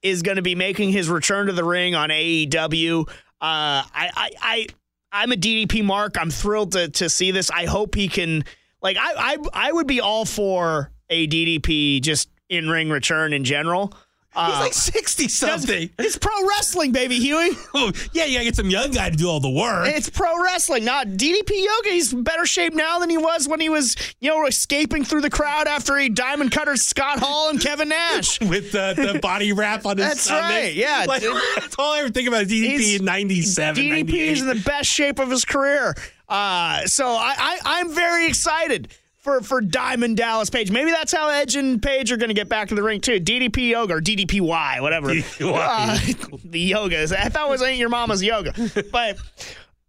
[0.00, 3.02] is going to be making his return to the ring on AEW.
[3.10, 4.66] Uh, I, I, I,
[5.12, 6.16] I'm a DDP mark.
[6.18, 7.50] I'm thrilled to, to see this.
[7.50, 8.44] I hope he can,
[8.82, 9.36] like, I, I,
[9.68, 13.92] I would be all for a DDP just in ring return in general.
[14.34, 15.90] He's Uh, like 60 something.
[15.98, 17.48] it's pro wrestling, baby, Huey.
[17.74, 19.88] Oh, yeah, you gotta get some young guy to do all the work.
[19.88, 21.88] It's pro wrestling, not DDP Yoga.
[21.88, 25.30] He's better shape now than he was when he was, you know, escaping through the
[25.30, 28.38] crowd after he diamond cutter Scott Hall and Kevin Nash.
[28.42, 30.42] with the, the body wrap on his That's stomach.
[30.50, 31.06] right, yeah.
[31.08, 31.22] Like,
[31.56, 34.90] that's all I ever think about is DDP in 97, DDP is in the best
[34.90, 35.94] shape of his career.
[36.28, 40.70] Uh, so I, I, I'm very excited for for Diamond Dallas Page.
[40.70, 43.20] Maybe that's how Edge and Paige are going to get back to the ring too.
[43.20, 45.08] DDP yoga or DDPY, whatever.
[45.14, 46.32] DDPY.
[46.32, 47.12] Uh, the yoga is.
[47.12, 48.52] I thought it was ain't your mama's yoga,
[48.92, 49.18] but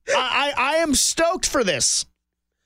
[0.10, 2.06] I, I I am stoked for this.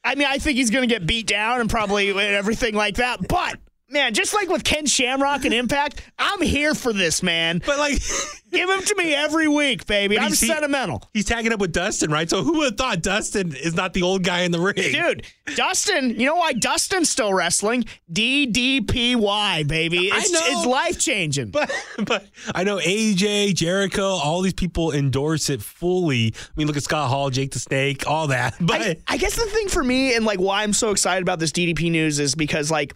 [0.03, 3.27] I mean, I think he's going to get beat down and probably everything like that,
[3.27, 3.57] but.
[3.93, 7.61] Man, just like with Ken Shamrock and Impact, I'm here for this, man.
[7.63, 8.01] But like,
[8.51, 10.19] Give him to me every week, baby.
[10.19, 11.03] I'm he- sentimental.
[11.11, 12.29] he's tagging up with Dustin, right?
[12.29, 14.75] So who would have thought Dustin is not the old guy in the ring?
[14.75, 15.25] Dude,
[15.55, 17.85] Dustin, you know why Dustin's still wrestling?
[18.11, 20.11] DDPY, baby.
[20.11, 20.39] I It's, know.
[20.43, 21.49] it's life changing.
[21.49, 21.71] But
[22.05, 26.33] but I know AJ, Jericho, all these people endorse it fully.
[26.37, 28.55] I mean, look at Scott Hall, Jake the Snake, all that.
[28.63, 31.39] But I, I guess the thing for me and like why I'm so excited about
[31.39, 32.93] this DDP news is because like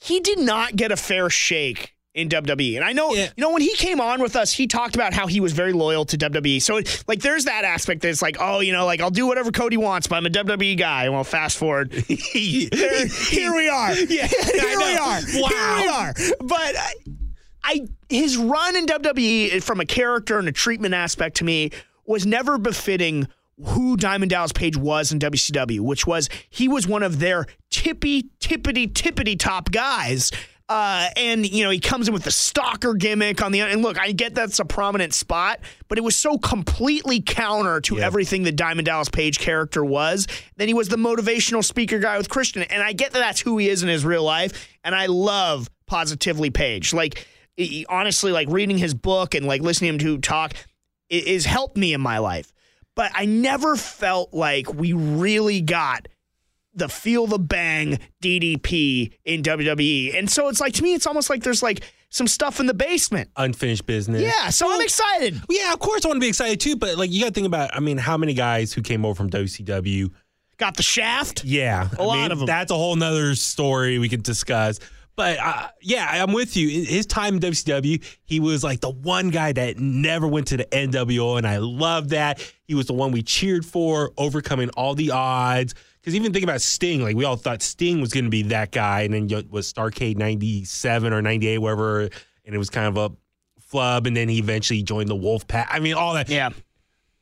[0.00, 2.74] he did not get a fair shake in WWE.
[2.74, 3.28] And I know, Yeah.
[3.36, 5.72] you know, when he came on with us, he talked about how he was very
[5.72, 6.60] loyal to WWE.
[6.60, 9.76] So like there's that aspect that's like, oh, you know, like I'll do whatever Cody
[9.76, 11.08] wants, but I'm a WWE guy.
[11.08, 11.92] Well, fast forward.
[12.08, 13.92] he, Here, here we are.
[14.08, 15.20] Yeah, here we are.
[15.34, 15.48] Wow.
[15.48, 16.14] Here we are.
[16.40, 16.92] But I,
[17.62, 21.70] I his run in WWE from a character and a treatment aspect to me
[22.06, 23.28] was never befitting
[23.64, 28.30] who Diamond Dallas Page was in WCW, which was he was one of their tippy
[28.40, 30.30] tippity tippity top guys.
[30.68, 33.98] Uh, and you know he comes in with the stalker gimmick on the and look
[33.98, 35.58] I get that's a prominent spot
[35.88, 38.06] but it was so completely counter to Yeah.
[38.06, 42.28] everything the Diamond Dallas Page character was then he was the motivational speaker guy with
[42.28, 45.06] Christian and I get that that's who he is in his real life and I
[45.06, 47.26] love positively Page like
[47.88, 50.52] honestly like reading his book and like listening to him to talk
[51.08, 52.52] is helped me in my life
[53.00, 56.06] but I never felt like we really got
[56.74, 60.18] the feel the bang DDP in WWE.
[60.18, 61.80] And so it's like to me, it's almost like there's like
[62.10, 63.30] some stuff in the basement.
[63.38, 64.20] unfinished business.
[64.20, 65.40] Yeah, so I'm excited.
[65.48, 67.46] Yeah, of course I want to be excited too, but like you got to think
[67.46, 70.10] about, I mean, how many guys who came over from WCW?
[70.58, 71.42] Got the shaft.
[71.42, 72.46] Yeah, A I lot mean, them.
[72.46, 74.78] That's a whole nother story we could discuss.
[75.16, 76.84] But uh, yeah, I'm with you.
[76.84, 80.64] His time in WCW, he was like the one guy that never went to the
[80.64, 82.40] NWO, and I love that.
[82.64, 85.74] He was the one we cheered for, overcoming all the odds.
[86.00, 88.72] Because even think about Sting, like we all thought Sting was going to be that
[88.72, 92.96] guy, and then it was Starcade '97 or '98, whatever, and it was kind of
[92.96, 93.14] a
[93.60, 95.68] flub, and then he eventually joined the Wolf Pack.
[95.70, 96.28] I mean, all that.
[96.28, 96.50] Yeah.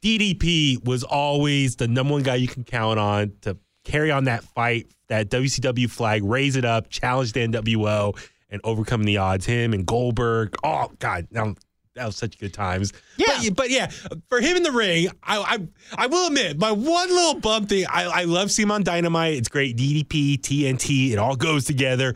[0.03, 3.57] DDP was always the number one guy you can count on to
[3.89, 8.19] carry on that fight, that WCW flag, raise it up, challenge the NWO,
[8.51, 9.47] and overcome the odds.
[9.47, 10.55] Him and Goldberg.
[10.63, 11.55] Oh God, now
[11.95, 12.93] that was such good times.
[13.17, 13.39] Yeah.
[13.49, 13.91] but, but yeah,
[14.29, 17.87] for him in the ring, I I, I will admit my one little bump thing.
[17.91, 19.37] I I love seeing him on Dynamite.
[19.37, 19.77] It's great.
[19.77, 22.15] DDP, TNT, it all goes together.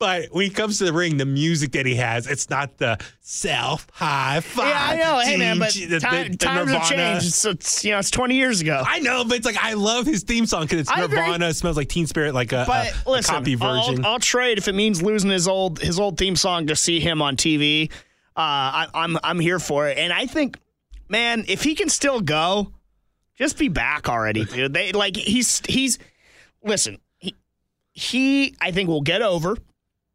[0.00, 2.98] But when he comes to the ring, the music that he has, it's not the
[3.20, 4.66] self high five.
[4.68, 5.18] Yeah, I know.
[5.20, 7.26] Hey, man, but the- time, the times have changed.
[7.26, 8.82] It's, it's, you know, it's 20 years ago.
[8.84, 11.18] I know, but it's like I love his theme song because it's I agree.
[11.20, 11.54] Nirvana.
[11.54, 14.04] Smells like Teen Spirit, like a, But a, a listen, copy I'll- version.
[14.04, 17.22] I'll, trade if it means losing his old his old theme song to see him
[17.22, 17.90] on TV.
[18.36, 20.58] Uh, I, I'm I'm here for it, and I think,
[21.08, 22.72] man, if he can still go,
[23.38, 24.74] just be back already, dude.
[24.74, 26.00] They like he's he's
[26.64, 26.98] listen.
[27.18, 27.36] He
[27.92, 29.56] he I think will get over,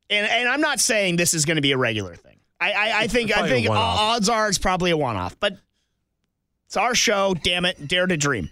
[0.09, 2.39] and and I'm not saying this is going to be a regular thing.
[2.59, 5.57] I I, I think I think odds are it's probably a one off, but
[6.67, 7.35] it's our show.
[7.43, 8.49] Damn it, dare to dream.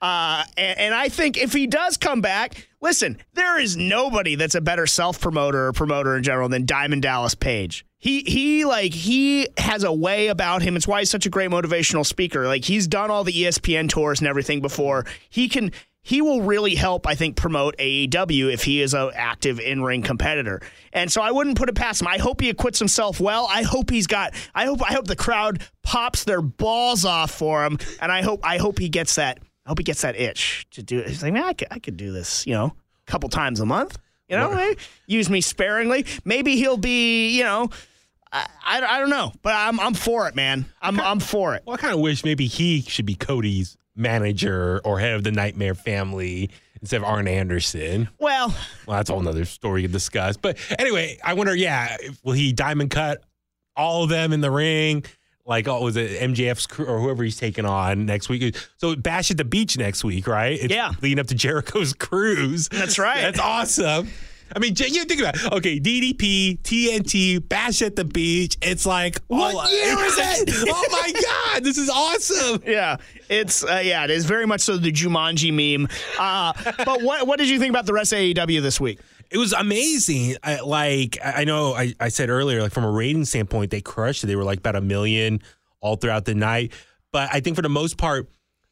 [0.00, 4.54] Uh, and, and I think if he does come back, listen, there is nobody that's
[4.54, 7.84] a better self promoter or promoter in general than Diamond Dallas Page.
[8.00, 10.76] He he like he has a way about him.
[10.76, 12.46] It's why he's such a great motivational speaker.
[12.46, 15.04] Like he's done all the ESPN tours and everything before.
[15.28, 15.72] He can
[16.08, 20.00] he will really help, I think, promote AEW if he is an active in ring
[20.00, 20.62] competitor.
[20.90, 22.08] And so I wouldn't put it past him.
[22.08, 23.46] I hope he acquits himself well.
[23.50, 24.32] I hope he's got.
[24.54, 28.40] I hope I hope the crowd pops their balls off for him, and I hope
[28.42, 29.40] I hope he gets that.
[29.66, 31.08] I hope he gets that itch to do it.
[31.08, 32.72] He's like, man, I could, I could do this, you know,
[33.06, 33.98] a couple times a month.
[34.30, 34.76] You know, eh?
[35.06, 36.06] use me sparingly.
[36.24, 37.68] Maybe he'll be, you know,
[38.32, 40.64] I, I, I don't know, but I'm I'm for it, man.
[40.80, 41.64] I'm I'm for it.
[41.66, 45.32] well, I kind of wish maybe he should be Cody's manager or head of the
[45.32, 48.08] Nightmare family instead of Arn Anderson.
[48.18, 48.54] Well,
[48.86, 50.36] Well, that's a whole nother story to discuss.
[50.36, 53.22] But anyway, I wonder, yeah, if- will he diamond cut
[53.76, 55.04] all of them in the ring?
[55.44, 58.54] Like, oh, was it MJF's crew or whoever he's taking on next week?
[58.76, 60.58] So Bash at the Beach next week, right?
[60.60, 60.92] It's Yeah.
[61.00, 62.68] leading up to Jericho's cruise.
[62.68, 63.22] That's right.
[63.22, 64.10] That's awesome.
[64.54, 65.52] I mean, J- you think about it.
[65.52, 68.56] Okay, DDP, TNT, Bash at the Beach.
[68.62, 70.16] It's like, What oh, year is
[70.48, 70.68] it?
[70.70, 72.62] oh my God, this is awesome.
[72.66, 72.96] yeah,
[73.28, 75.88] it's uh, yeah, it is very much so the Jumanji meme.
[76.18, 76.52] Uh,
[76.84, 79.00] but what what did you think about the rest of AEW this week?
[79.30, 80.36] It was amazing.
[80.42, 83.80] I, like I I know I, I said earlier, like from a rating standpoint, they
[83.82, 84.26] crushed it.
[84.28, 85.40] They were like about a million
[85.80, 86.72] all throughout the night.
[87.12, 88.28] But I think for the most part,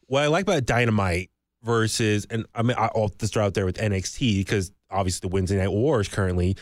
[0.07, 1.31] what I like about Dynamite
[1.62, 5.57] versus and I mean I'll just throw out there with NXT because obviously the Wednesday
[5.57, 6.57] Night Wars currently.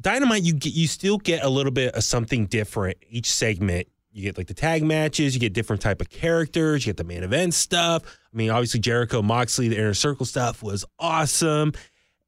[0.00, 3.88] Dynamite, you get you still get a little bit of something different each segment.
[4.12, 7.04] You get like the tag matches, you get different type of characters, you get the
[7.04, 8.02] main event stuff.
[8.04, 11.72] I mean, obviously Jericho Moxley, the inner circle stuff was awesome.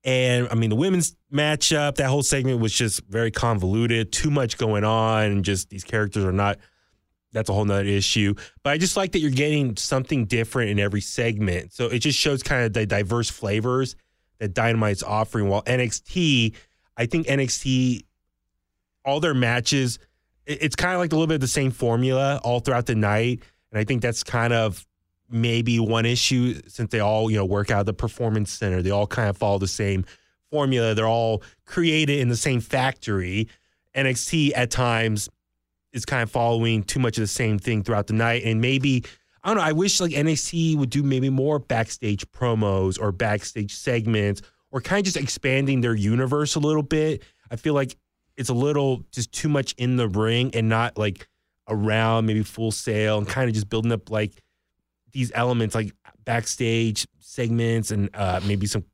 [0.04, 4.58] And I mean, the women's matchup, that whole segment was just very convoluted, too much
[4.58, 6.58] going on, and just these characters are not.
[7.32, 8.34] That's a whole nother issue.
[8.62, 11.72] But I just like that you're getting something different in every segment.
[11.72, 13.96] So it just shows kind of the diverse flavors
[14.42, 15.48] that Dynamite's offering.
[15.48, 16.54] While NXT,
[16.96, 18.02] I think NXT,
[19.04, 20.00] all their matches,
[20.46, 23.40] it's kind of like a little bit of the same formula all throughout the night.
[23.70, 24.84] And I think that's kind of
[25.30, 28.82] maybe one issue since they all, you know, work out of the performance center.
[28.82, 30.04] They all kind of follow the same
[30.50, 30.94] formula.
[30.94, 33.46] They're all created in the same factory.
[33.94, 35.28] NXT at times
[35.92, 38.42] is kind of following too much of the same thing throughout the night.
[38.44, 39.04] And maybe,
[39.44, 43.74] I don't know, I wish like NXT would do maybe more backstage promos or backstage
[43.74, 44.40] segments
[44.70, 47.22] or kind of just expanding their universe a little bit.
[47.50, 47.96] I feel like
[48.36, 51.28] it's a little just too much in the ring and not like
[51.68, 54.42] around maybe full sail and kind of just building up like
[55.12, 55.92] these elements like
[56.24, 58.84] backstage segments and uh, maybe some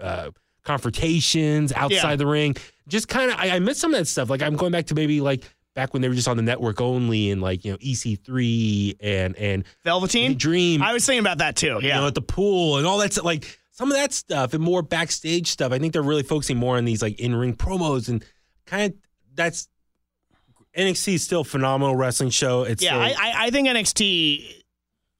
[0.00, 0.30] uh,
[0.64, 2.16] confrontations outside Yeah.
[2.16, 2.56] the ring.
[2.88, 4.28] Just kind of, I, I miss some of that stuff.
[4.30, 5.44] Like I'm going back to maybe like
[5.74, 9.36] back when they were just on the network only and like you know EC3 and
[9.36, 10.36] and Velveteen.
[10.36, 10.82] Dream.
[10.82, 11.66] I was thinking about that too.
[11.66, 12.06] you know, Yeah.
[12.06, 13.24] at the pool and all that stuff.
[13.24, 15.72] Like some of that stuff and more backstage stuff.
[15.72, 18.24] I think they're really focusing more on these like in ring promos and
[18.66, 18.98] kind of
[19.34, 19.68] that's
[20.76, 22.62] NXT is still a phenomenal wrestling show.
[22.62, 24.42] It's Yeah, still, I, I, think NXT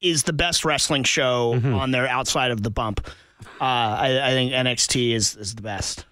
[0.00, 1.76] is the best wrestling show Mhm.
[1.76, 3.07] on there outside of the bump.
[3.61, 6.05] Uh, I, I think NXT is is the best.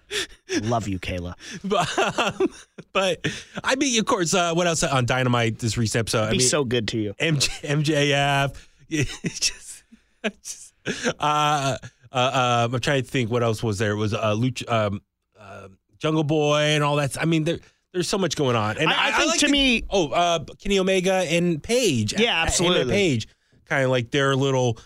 [0.61, 1.35] Love you, Kayla.
[1.63, 2.47] but, um,
[2.91, 3.25] but
[3.63, 6.23] I mean, of course, uh, what else on Dynamite this recent episode?
[6.27, 7.13] I Be mean, so good to you.
[7.19, 8.67] MJ, MJF.
[8.89, 9.83] Just,
[10.33, 11.77] just uh, uh,
[12.11, 13.91] uh, I'm trying to think what else was there.
[13.91, 15.01] It was uh, Luch, um,
[15.39, 17.19] uh, Jungle Boy and all that.
[17.19, 17.59] I mean, there,
[17.93, 18.77] there's so much going on.
[18.77, 22.13] And I, I think like to the- me, oh, uh, Kenny Omega and Page.
[22.19, 22.93] Yeah, absolutely.
[22.93, 23.27] Page,
[23.65, 24.77] kind of like their little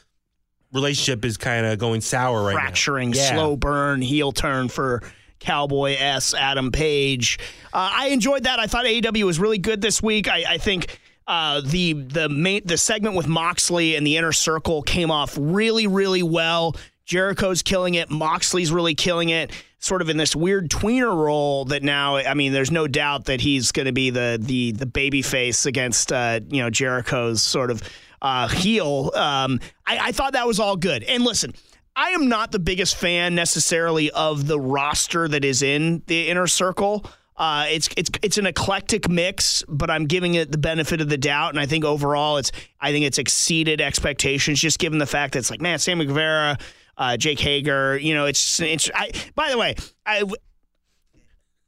[0.76, 3.18] relationship is kind of going sour right fracturing, now.
[3.18, 3.34] Yeah.
[3.34, 5.02] slow burn, heel turn for
[5.40, 6.34] Cowboy S.
[6.34, 7.40] Adam Page.
[7.74, 8.60] Uh, I enjoyed that.
[8.60, 10.28] I thought AEW was really good this week.
[10.28, 14.82] I, I think uh, the the main the segment with Moxley and the inner circle
[14.82, 16.76] came off really really well.
[17.06, 18.10] Jericho's killing it.
[18.10, 19.52] Moxley's really killing it.
[19.80, 23.40] Sort of in this weird tweener role that now, I mean, there's no doubt that
[23.40, 27.70] he's going to be the the the baby face against uh, you know Jericho's sort
[27.70, 27.84] of
[28.22, 29.12] uh, heel.
[29.16, 31.04] Um, I, I thought that was all good.
[31.04, 31.54] And listen,
[31.96, 36.48] I am not the biggest fan necessarily of the roster that is in the inner
[36.48, 37.06] circle.
[37.38, 41.18] Uh, it's it's it's an eclectic mix, but I'm giving it the benefit of the
[41.18, 45.34] doubt, and I think overall it's I think it's exceeded expectations, just given the fact
[45.34, 46.58] that it's like man, Sammy Guevara,
[46.98, 48.90] uh, Jake Hager, you know, it's it's.
[48.94, 50.24] I, by the way, I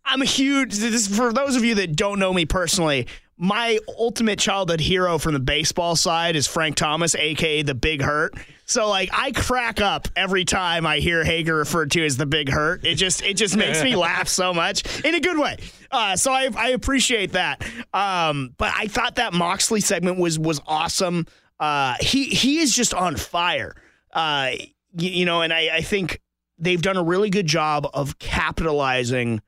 [0.05, 0.75] I'm a huge.
[0.75, 3.07] This for those of you that don't know me personally.
[3.39, 8.33] My ultimate childhood hero from the baseball side is Frank Thomas, aka the Big Hurt.
[8.65, 12.49] So like I crack up every time I hear Hager referred to as the Big
[12.49, 12.83] Hurt.
[12.83, 15.57] It just it just makes me laugh so much in a good way.
[15.91, 17.63] Uh, so I I appreciate that.
[17.93, 21.27] Um, but I thought that Moxley segment was was awesome.
[21.59, 23.75] Uh, he he is just on fire.
[24.13, 24.51] Uh,
[24.97, 26.21] you, you know, and I, I think
[26.57, 29.41] they've done a really good job of capitalizing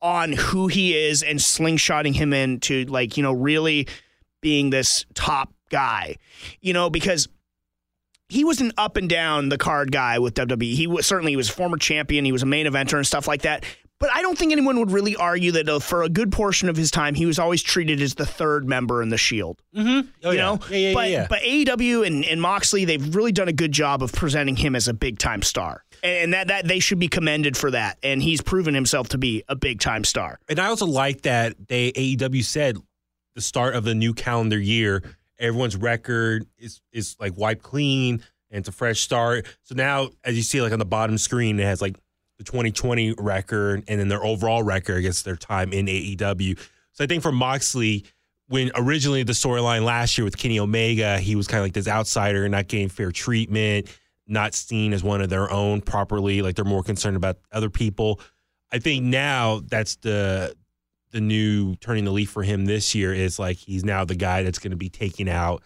[0.00, 3.86] on who he is and slingshotting him into like you know really
[4.40, 6.16] being this top guy
[6.60, 7.28] you know because
[8.28, 10.74] he was an up and down the card guy with WWE.
[10.74, 12.24] He was certainly he was a former champion.
[12.24, 13.64] He was a main eventer and stuff like that.
[14.00, 16.76] But I don't think anyone would really argue that uh, for a good portion of
[16.76, 19.60] his time, he was always treated as the third member in the Shield.
[19.74, 20.08] Mm-hmm.
[20.24, 20.44] Oh, you yeah.
[20.44, 23.72] know, yeah, yeah, but yeah, but AEW and, and Moxley, they've really done a good
[23.72, 27.08] job of presenting him as a big time star, and that that they should be
[27.08, 27.98] commended for that.
[28.02, 30.38] And he's proven himself to be a big time star.
[30.48, 32.78] And I also like that they AEW said
[33.34, 35.02] the start of the new calendar year,
[35.38, 39.46] everyone's record is is like wiped clean and it's a fresh start.
[39.62, 41.96] So now, as you see, like on the bottom screen, it has like
[42.38, 46.58] the 2020 record and then their overall record against their time in AEW.
[46.92, 48.04] So I think for Moxley,
[48.48, 51.88] when originally the storyline last year with Kenny Omega, he was kind of like this
[51.88, 53.88] outsider, not getting fair treatment,
[54.26, 56.42] not seen as one of their own properly.
[56.42, 58.20] Like they're more concerned about other people.
[58.72, 60.54] I think now that's the
[61.10, 64.42] the new turning the leaf for him this year is like he's now the guy
[64.42, 65.62] that's going to be taking out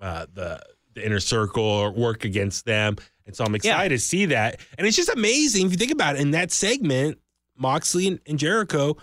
[0.00, 0.60] uh, the
[0.94, 2.96] the inner circle or work against them.
[3.26, 4.60] And so I'm excited to see that.
[4.78, 6.22] And it's just amazing if you think about it.
[6.22, 7.18] In that segment,
[7.56, 8.96] Moxley and, Jericho,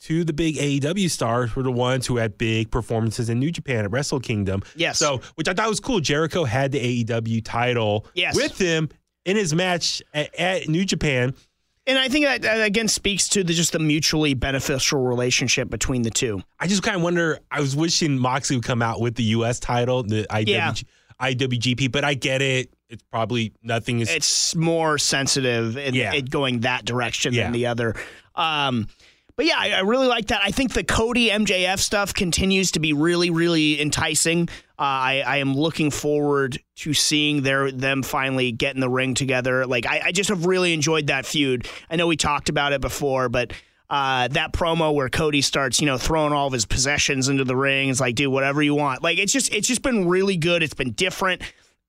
[0.00, 3.50] two of the big AEW stars, were the ones who had big performances in New
[3.50, 4.62] Japan at Wrestle Kingdom.
[4.76, 4.98] Yes.
[4.98, 6.00] So, which I thought was cool.
[6.00, 8.34] Jericho had the AEW title Yes.
[8.36, 8.88] with him
[9.24, 11.34] in his match at, at New Japan.
[11.86, 16.02] And I think that, that again speaks to the, just the mutually beneficial relationship between
[16.02, 16.42] the two.
[16.60, 17.38] I just kind of wonder.
[17.50, 19.58] I was wishing Moxley would come out with the U.S.
[19.58, 20.72] title, the IWG, Yeah.
[21.20, 22.72] IWGP, but I get it.
[22.90, 24.10] It's probably nothing is.
[24.10, 26.14] It's more sensitive in Yeah.
[26.14, 27.44] it going that direction Yeah.
[27.44, 27.94] than the other.
[28.34, 28.88] Um,
[29.36, 30.40] but yeah, I, I really like that.
[30.42, 34.48] I think the Cody MJF stuff continues to be really, really enticing.
[34.78, 39.14] Uh, I, I am looking forward to seeing their them finally get in the ring
[39.14, 39.64] together.
[39.66, 41.68] Like I, I just have really enjoyed that feud.
[41.90, 43.52] I know we talked about it before, but
[43.90, 47.56] uh, that promo where Cody starts, you know, throwing all of his possessions into the
[47.56, 49.02] ring, it's like, do whatever you want.
[49.02, 50.62] Like it's just it's just been really good.
[50.62, 51.42] It's been different.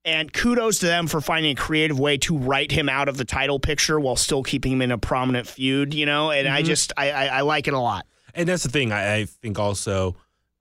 [0.04, 3.24] And kudos to them for finding a creative way to write him out of the
[3.24, 6.30] title picture while still keeping him in a prominent feud, you know?
[6.30, 8.06] And I just, I, I, I like it a lot.
[8.34, 8.92] and that's the thing.
[8.92, 10.16] I, I think also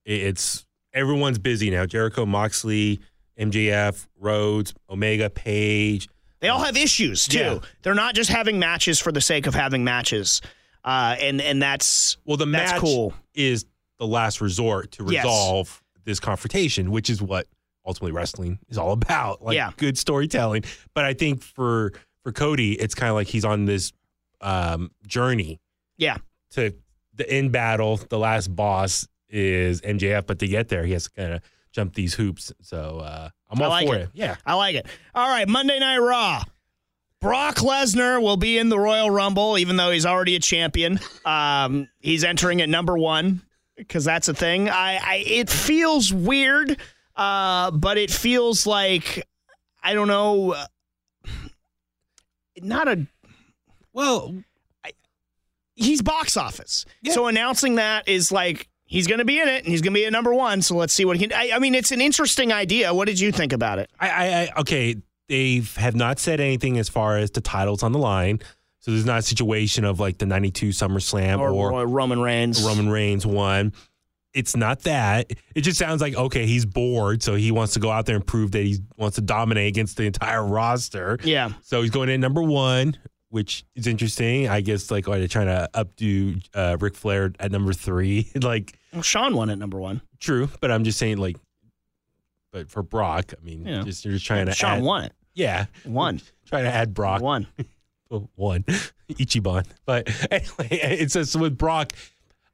[0.05, 1.85] it's everyone's busy now.
[1.85, 2.99] Jericho, Moxley,
[3.39, 6.09] MJF, Rhodes, Omega, Page.
[6.41, 7.37] They all have issues too.
[7.39, 7.59] Yeah.
[7.83, 10.41] They're not just having matches for the sake of having matches.
[10.83, 13.13] Uh, and, and that's, Well, the That's match cool.
[13.33, 13.65] is
[13.99, 15.23] the last resort to Yes.
[15.23, 17.47] resolve this confrontation, which is what
[17.85, 19.41] ultimately wrestling is all about.
[19.43, 19.71] Like Yeah.
[19.77, 20.63] good storytelling.
[20.93, 23.91] But I think for for Cody, it's kind of like he's on this
[24.41, 25.59] um, journey
[25.97, 26.17] yeah.
[26.51, 26.73] to
[27.15, 27.97] the end battle.
[27.97, 31.93] The last boss is MJF, but to get there, he has to kind of jump
[31.93, 32.51] these hoops.
[32.61, 34.01] So uh, I'm all like for it.
[34.01, 34.09] it.
[34.13, 34.35] Yeah.
[34.45, 34.85] I like it.
[35.15, 36.43] All right, Monday Night Raw.
[37.21, 40.99] Brock Lesnar will be in the Royal Rumble, even though he's already a champion.
[41.25, 43.41] Um, he's entering at number one
[43.77, 44.67] because that's a thing.
[44.67, 46.77] I, I it feels weird,
[47.19, 49.27] uh, but it feels like
[49.83, 50.55] I don't know.
[52.61, 53.07] Not a
[53.93, 54.35] Well,
[55.75, 56.85] he's box office.
[57.01, 57.13] Yeah.
[57.13, 59.99] So announcing that is like he's going to be in it and he's going to
[59.99, 60.61] be at number one.
[60.61, 61.37] So let's see what he can.
[61.37, 62.93] I, I mean, it's an interesting idea.
[62.93, 63.89] What did you think about it?
[63.99, 64.95] I, I, I okay.
[65.27, 68.39] They have not said anything as far as the titles on the line.
[68.79, 72.63] So there's not a situation of like the 92 SummerSlam Or, or or Roman Reigns?
[72.63, 73.73] Roman Reigns won.
[74.33, 75.31] It's not that.
[75.55, 78.25] It just sounds like okay, he's bored, so he wants to go out there and
[78.25, 81.17] prove that he wants to dominate against the entire roster.
[81.23, 81.49] Yeah.
[81.63, 82.95] So he's going in number one,
[83.29, 84.47] which is interesting.
[84.47, 88.29] I guess like are they trying to updo uh, Ric Flair at number three?
[88.43, 90.01] like Well, Shawn won at number one.
[90.19, 91.37] true, but I'm just saying like,
[92.51, 93.81] but for Brock, I mean, Yeah.
[93.83, 95.13] just you're just trying to Shawn add, won it.
[95.33, 96.21] yeah, Won.
[96.47, 97.47] trying to add Brock Won.
[98.35, 98.63] one.
[99.09, 99.65] Ichiban.
[99.85, 100.67] But anyway,
[100.99, 101.93] it's just with Brock.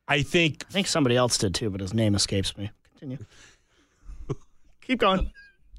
[0.08, 2.72] I think I think somebody else did too, but his name escapes me.
[2.91, 3.18] Continue.
[4.82, 5.32] Keep going.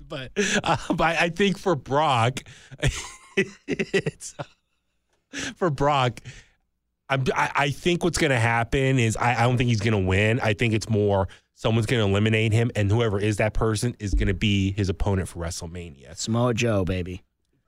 [0.09, 0.33] but,
[0.65, 2.41] uh, but I think for Brock,
[3.67, 4.35] it's
[5.57, 6.21] for Brock.
[7.09, 9.93] I'm, I, I think what's going to happen is I, I don't think he's going
[9.93, 10.41] to win.
[10.41, 14.13] I think it's more someone's going to eliminate him, and whoever is that person is
[14.15, 16.17] going to be his opponent for WrestleMania.
[16.17, 17.23] Samoa Joe, baby.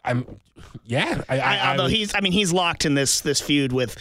[0.05, 0.41] I'm,
[0.85, 1.23] yeah.
[1.29, 3.73] I, I, I, I although would- he's, I mean, he's locked in this this feud
[3.73, 3.97] with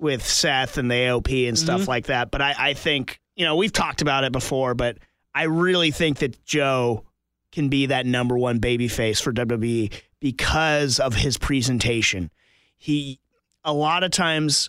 [0.00, 1.90] with Seth and the AOP and stuff Mm-hmm.
[1.90, 2.30] like that.
[2.30, 4.98] But I, I think you know we've talked about it before, but
[5.34, 7.04] I really think that Joe
[7.52, 12.30] can be that number one baby face for WWE because of his presentation.
[12.78, 13.20] He
[13.64, 14.68] a lot of times,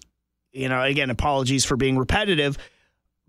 [0.52, 2.58] you know, again, apologies for being repetitive,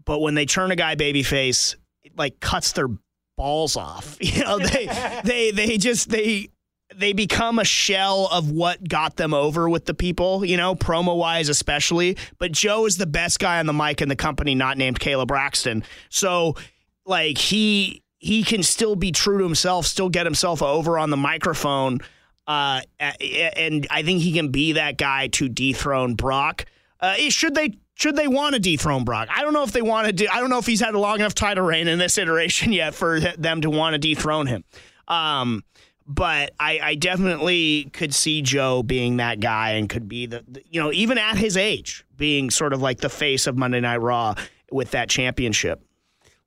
[0.05, 2.89] but when they turn a guy babyface, it like cuts their
[3.37, 4.17] balls off.
[4.21, 6.49] You know, they they they just they
[6.97, 11.17] they become a shell of what got them over with the people, you know, promo
[11.17, 12.17] wise especially.
[12.39, 15.27] But Joe is the best guy on the mic in the company, not named Kayla
[15.27, 15.85] Braxton.
[16.09, 16.57] So
[17.05, 21.17] like he he can still be true to himself, still get himself over on the
[21.17, 21.99] microphone.
[22.47, 26.67] Uh, and I think he can be that guy to dethrone Brock.
[27.01, 29.29] Uh, should they should they want to dethrone Brock?
[29.35, 30.27] I don't know if they want to do.
[30.31, 32.95] I don't know if he's had a long enough title reign in this iteration yet
[32.95, 34.65] for them to want to dethrone him.
[35.09, 35.65] Um,
[36.07, 40.63] but I, I definitely could see Joe being that guy and could be the, the-
[40.71, 43.97] you know even at his age being sort of like the face of Monday Night
[44.01, 44.35] Raw
[44.71, 45.83] with that championship.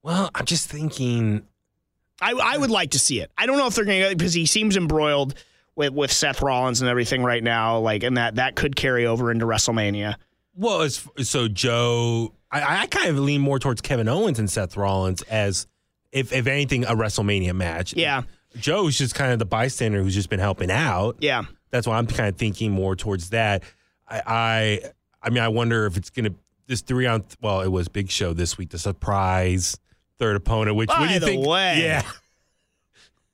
[0.04, 1.44] well, I'm just thinking.
[2.22, 3.30] I, I would like to see it.
[3.38, 5.36] I don't know if they're going to because he seems embroiled
[5.76, 7.80] with, with Seth Rollins and everything right now.
[7.80, 10.16] Like, and that that could carry over into WrestleMania.
[10.56, 15.24] Well, so Joe, I, I kind of lean more towards Kevin Owens and Seth Rollins
[15.24, 15.68] as,
[16.14, 17.94] if if anything, a WrestleMania match.
[17.98, 18.22] Yeah,
[18.58, 21.18] Joe's just kind of the bystander who's just been helping out.
[21.20, 21.44] yeah.
[21.72, 23.64] That's why I'm kind of thinking more towards that.
[24.08, 24.82] I, I,
[25.22, 26.30] I mean, I wonder if it's gonna
[26.68, 27.26] this three on.
[27.42, 29.78] Well, it was Big Show this week, the surprise
[30.18, 30.78] third opponent.
[30.78, 31.46] Which what By do you the think?
[31.46, 31.82] way.
[31.84, 32.04] yeah,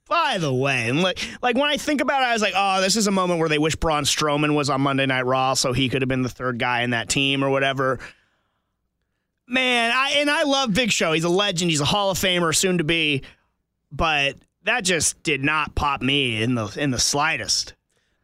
[0.08, 2.82] By the way, and like, like when I think about it, I was like, oh,
[2.82, 5.72] this is a moment where they wish Braun Strowman was on Monday Night Raw, so
[5.72, 8.00] he could have been the third guy in that team or whatever.
[9.48, 11.12] Man, I and I love Big Show.
[11.12, 11.70] He's a legend.
[11.70, 13.22] He's a Hall of Famer, soon to be.
[13.92, 17.74] But that just did not pop me in the in the slightest.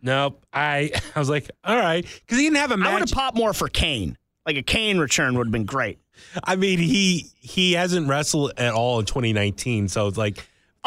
[0.01, 0.43] Nope.
[0.53, 2.99] I I was like, all right, because he didn't have a I would match.
[3.09, 4.17] have popped more for Kane.
[4.45, 5.99] Like a Kane return would have been great.
[6.43, 10.41] I mean, he he hasn't wrestled at all in 2019, so it's like, they-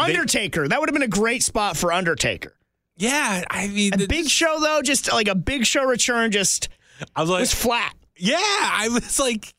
[0.04, 0.66] Undertaker.
[0.66, 2.54] that would have been a great spot for Undertaker.
[2.96, 3.44] yeah.
[3.50, 6.68] I mean, A big show though, just like a big show return, just
[7.14, 7.94] I was like, was flat.
[8.16, 8.38] yeah.
[8.40, 9.54] I was like,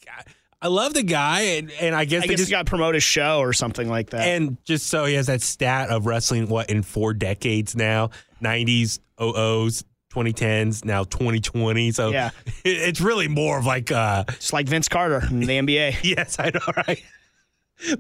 [0.62, 2.98] I love the guy, and and I guess I they guess just he got promoted
[2.98, 4.28] a show or something like that.
[4.28, 8.10] and just so he has that stat of wrestling what in four decades now
[8.44, 9.84] 90s 00s
[10.14, 12.32] 2010s now 2020 so Yeah.
[12.46, 16.04] it- it's really more of like uh just like Vince Carter in the NBA.
[16.04, 17.02] yes i know right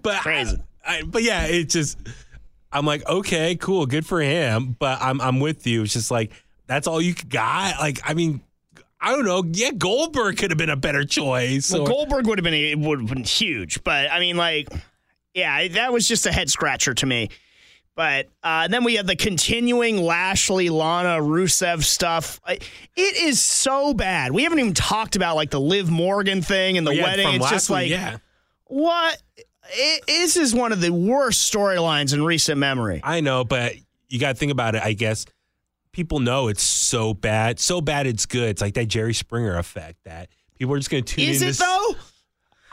[0.01, 0.57] but Crazy.
[0.86, 1.97] I, I, but yeah it's just
[2.72, 6.32] i'm like okay cool good for him but i'm i'm with you it's just like
[6.68, 8.41] that's all you got like i mean
[9.02, 9.43] I don't know.
[9.52, 11.72] Yeah, Goldberg could have been a better choice.
[11.72, 14.70] Well, or- Goldberg would have been it would have been huge, but I mean, like,
[15.34, 17.30] yeah, that was just a head scratcher to me.
[17.93, 22.39] But uh, then we have the continuing Lashley, Lana, Rusev stuff.
[22.47, 22.62] It
[22.95, 24.32] is so bad.
[24.32, 27.28] We haven't even talked about like the Liv Morgan thing and the Yeah, wedding.
[27.36, 28.18] It's just week, like yeah.
[28.66, 29.22] what?
[29.74, 33.02] It, this is one of the worst storylines in recent memory.
[33.04, 33.74] I know, but
[34.08, 34.82] you got to think about it.
[34.84, 35.26] I guess
[35.92, 38.50] people know it's so bad, so bad it's good.
[38.50, 41.50] It's like that Jerry Springer effect that people are just going to tune Is in.
[41.50, 41.96] it to- though?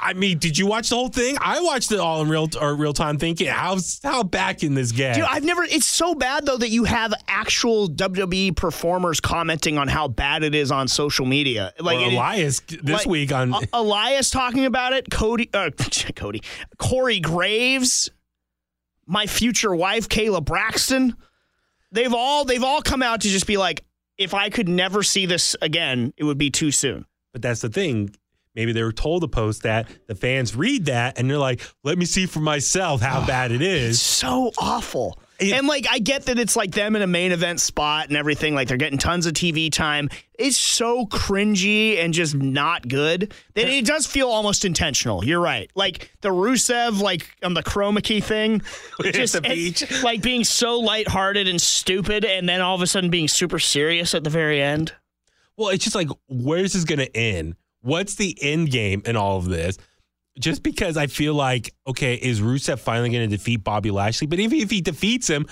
[0.01, 1.37] I mean, did you watch the whole thing?
[1.41, 4.93] I watched it all in real or real time, thinking how how back in this
[4.93, 5.15] game.
[5.15, 5.65] Dude, I've never.
[5.65, 10.55] It's so bad though that you have actual WWE performers commenting on how bad it
[10.55, 11.73] is on social media.
[11.81, 15.11] Like or it- Elias this like, week on uh, Elias talking about it.
[15.11, 15.71] Cody, uh,
[16.15, 16.43] Cody,
[16.79, 18.09] Corey Graves,
[19.05, 21.17] my future wife Kayla Braxton.
[21.93, 23.85] They've all they've all come out to just be like,
[24.17, 27.07] if I could never see this again, it would be too soon.
[27.33, 28.11] But that's the thing.
[28.55, 29.89] Maybe they were told to post that.
[30.09, 33.63] The fans read that and they're like, let me see for myself how bad it
[33.91, 35.19] It's so awful.
[35.41, 38.55] And like I get that it's like them in a main event spot and everything,
[38.55, 40.09] like they're getting tons of TV time.
[40.35, 45.25] It's so cringy and just not good that it does feel almost intentional.
[45.25, 45.71] You're right.
[45.77, 48.63] Like the Rusev, like on the chroma key thing,
[49.03, 50.03] just the beach.
[50.03, 54.15] like being so lighthearted and stupid, and then all of a sudden being super serious
[54.15, 54.93] at the very end.
[55.57, 57.57] Well, it's just like, where's this going to end?
[57.81, 59.79] What's the end game in all of this?
[60.39, 64.27] Just because I feel like, okay, is Rusev finally going to defeat Bobby Lashley?
[64.27, 65.47] But even if he defeats him,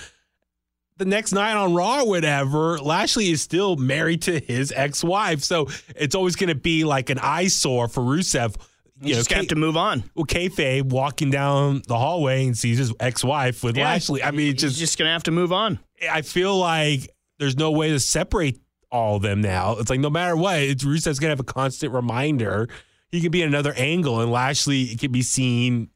[0.97, 5.43] the next night on Raw or whatever, Lashley is still married to his ex wife.
[5.43, 8.55] So it's always going to be like an eyesore for Rusev.
[8.99, 10.03] You just K- have to move on.
[10.15, 13.83] well, kayfabe walking down the hallway and sees his ex-wife with Yeah.
[13.83, 14.23] Lashley.
[14.23, 15.77] I mean, just just gonna have to move on.
[16.11, 17.07] I feel like
[17.37, 18.59] there's no way to separate
[18.91, 19.73] all of them now.
[19.77, 22.69] It's like no matter what, it's Rusev's gonna have a constant reminder.
[23.11, 25.89] He could be another angle, and Lashley can be seen,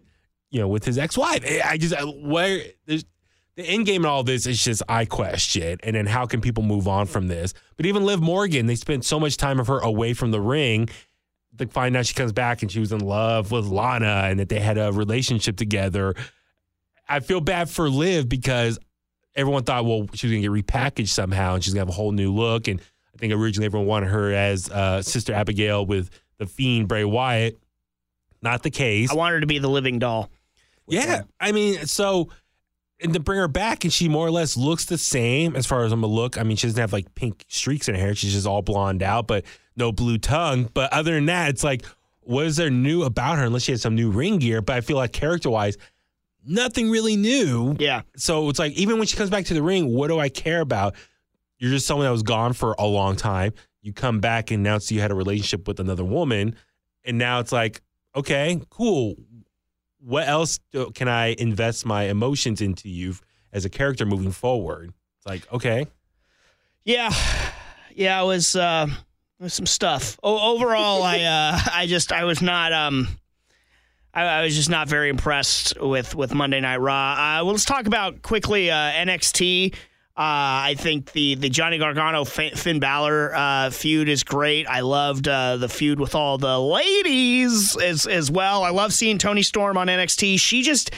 [0.49, 1.43] you know, with his ex-wife.
[1.66, 1.93] I just
[2.24, 3.05] where there's
[3.57, 6.64] the end game in all this is just I question, and then how can people
[6.64, 7.53] move on from this?
[7.76, 10.89] But even Liv Morgan, they spent so much time of her away from the ring.
[11.57, 14.47] To find out she comes back and she was in love with Lana, and that
[14.47, 16.16] they had a relationship together.
[17.09, 18.80] I feel bad for Liv because
[19.36, 22.14] everyone thought, well, she was gonna get repackaged somehow, and she's gonna have a whole
[22.14, 22.70] new look.
[22.70, 22.80] And
[23.14, 26.09] I think originally everyone wanted her as uh, Sister Abigail with
[26.41, 27.59] the Fiend Bray Wyatt.
[28.41, 29.11] Not the case.
[29.11, 30.29] I want her to be the living doll.
[30.87, 32.29] Yeah, I mean, so
[32.99, 35.85] and to bring her back, and she more or less looks the same as far
[35.85, 36.39] as I'm a look.
[36.39, 39.03] I mean, she doesn't have like pink streaks in her hair; she's just all blonde
[39.03, 40.69] out, but no blue tongue.
[40.73, 41.85] But other than that, it's like,
[42.21, 43.45] what is there new about her?
[43.45, 45.77] Unless she has some new ring gear, but I feel like character wise,
[46.43, 47.75] nothing really new.
[47.79, 48.01] Yeah.
[48.17, 50.61] So it's like even when she comes back to the ring, what do I care
[50.61, 50.95] about?
[51.59, 53.53] You're just someone that was gone for a long time.
[53.82, 56.55] You come back and announce you had a relationship with another woman,
[57.03, 57.82] and now it's like,
[58.15, 59.15] okay, cool.
[59.99, 60.59] What else
[60.95, 63.15] can I invest my emotions into you
[63.53, 64.93] as a character moving forward?
[65.17, 65.86] It's like, okay,
[66.84, 67.11] Yeah,
[67.95, 68.88] yeah, it was uh,
[69.39, 70.17] it was some stuff.
[70.23, 73.08] O- overall, I uh, I just I was not um,
[74.13, 77.13] I, I was just not very impressed with with Monday Night Raw.
[77.13, 79.75] Uh, well, let's talk about quickly uh, NXT.
[80.21, 84.67] Uh, I think the the Johnny Gargano Finn Balor uh, feud is great.
[84.67, 88.63] I loved uh, the feud with all the ladies as as well.
[88.63, 90.39] I love seeing Toni Storm on NXT.
[90.39, 90.91] She just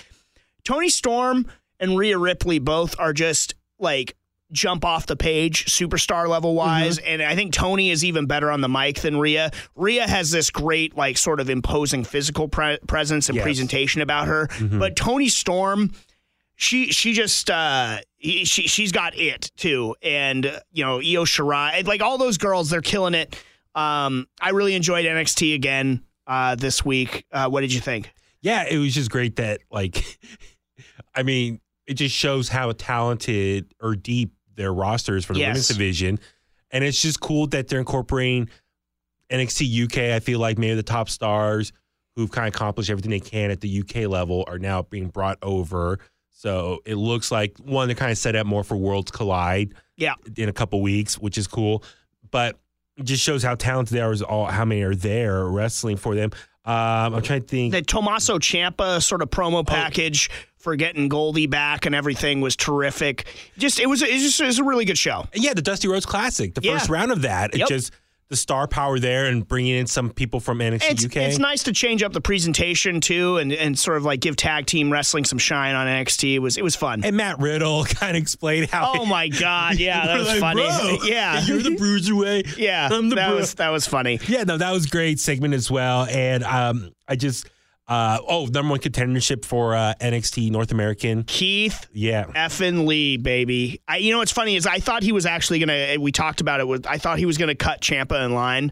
[0.65, 1.47] Toni Storm
[1.79, 4.17] and Rhea Ripley both are just like
[4.51, 8.59] jump off the page superstar level wise and I think Toni is even better on
[8.59, 9.51] the mic than Rhea.
[9.75, 13.43] Rhea has this great like sort of imposing physical pre- presence and Yes.
[13.43, 15.91] presentation about her, but Toni Storm
[16.55, 22.01] she she just uh she she's got it too and you know Io Shirai like
[22.01, 23.35] all those girls they're killing it.
[23.75, 27.25] Um I really enjoyed NXT again uh this week.
[27.31, 28.13] Uh what did you think?
[28.41, 30.03] yeah, it was just great that like,
[31.15, 35.47] I mean, it just shows how talented or deep their rosters for the Yes.
[35.49, 36.19] women's division,
[36.69, 38.49] and it's just cool that they're incorporating
[39.31, 39.97] NXT UK.
[40.15, 41.71] I feel like maybe the top stars
[42.15, 45.37] who've kind of accomplished everything they can at the UK level are now being brought
[45.41, 45.99] over.
[46.33, 50.15] So it looks like one they're kind of set up more for Worlds Collide Yeah.
[50.35, 51.83] in a couple weeks, which is cool.
[52.31, 52.57] But
[52.97, 54.11] it just shows how talented they are.
[54.11, 56.31] Is all how many are there wrestling for them.
[56.65, 57.73] Um, I'm trying to think.
[57.73, 59.35] The Tommaso Ciampa sort of Oh.
[59.37, 63.25] promo package for getting Goldie back and everything was terrific.
[63.57, 65.25] Just it was it was just it was a really good show.
[65.35, 66.77] Yeah, the Dusty Rhodes Classic, the Yeah.
[66.77, 67.53] first round of that.
[67.53, 67.67] It Yep.
[67.69, 67.91] just
[68.33, 71.17] the star power there and bringing in some people from NXT It's, UK.
[71.17, 74.65] it's nice to change up the presentation too, and, and sort of like give tag
[74.65, 76.33] team wrestling some shine on NXT.
[76.33, 77.03] It was it was fun.
[77.03, 78.93] and Matt Riddle kind of explained how.
[78.95, 80.63] Oh my god, yeah, that was like, funny.
[80.63, 82.57] "Bro, Yeah, you're the bruiserweight.
[82.57, 84.19] yeah, I'm the that bro." was that was funny.
[84.27, 86.05] Yeah, no, that was great segment as well.
[86.05, 87.47] And um, I just,
[87.87, 91.23] uh, oh, number one contendership for uh, NXT North American.
[91.23, 92.25] Keith Yeah.
[92.27, 93.81] effing Lee, baby.
[93.87, 95.95] I, you know what's funny is I thought he was actually gonna.
[95.99, 96.67] We talked about it.
[96.67, 98.71] With I thought he was gonna cut Ciampa in line.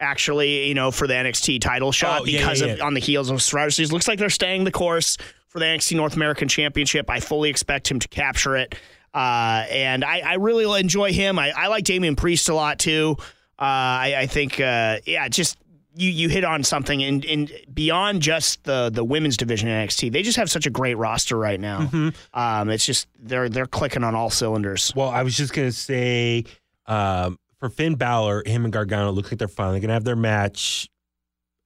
[0.00, 3.00] Actually, you know, for the NXT title shot Oh, yeah, because yeah, of on the
[3.00, 3.92] heels of Survivor Series.
[3.92, 5.16] Looks like they're staying the course
[5.48, 7.10] for the NXT North American Championship.
[7.10, 8.76] I fully expect him to capture it,
[9.12, 11.36] uh, and I, I really enjoy him.
[11.38, 13.16] I, I like Damian Priest a lot too.
[13.58, 15.58] Uh, I, I think, uh, yeah, just
[15.98, 20.12] you you hit on something in, in beyond just the the women's division in NXT.
[20.12, 21.80] They just have such a great roster right now.
[21.80, 22.08] Mm-hmm.
[22.38, 24.92] Um, it's just they're they're clicking on all cylinders.
[24.94, 26.44] Well, I was just gonna say,
[26.86, 30.88] um, for Finn Balor, him and Gargano look like they're finally gonna have their match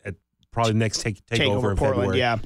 [0.04, 0.14] at
[0.50, 2.18] probably next take Take takeover over in Portland, February.
[2.18, 2.38] yeah.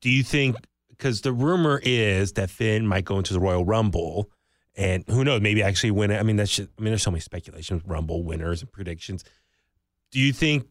[0.00, 0.56] Do you think?
[0.90, 4.30] Because the rumor is that Finn might go into the Royal Rumble,
[4.76, 5.40] and who knows?
[5.40, 6.18] Maybe actually win it.
[6.18, 9.24] I mean, that's just, I mean, there's so many speculations, Rumble winners and predictions.
[10.10, 10.66] Do you think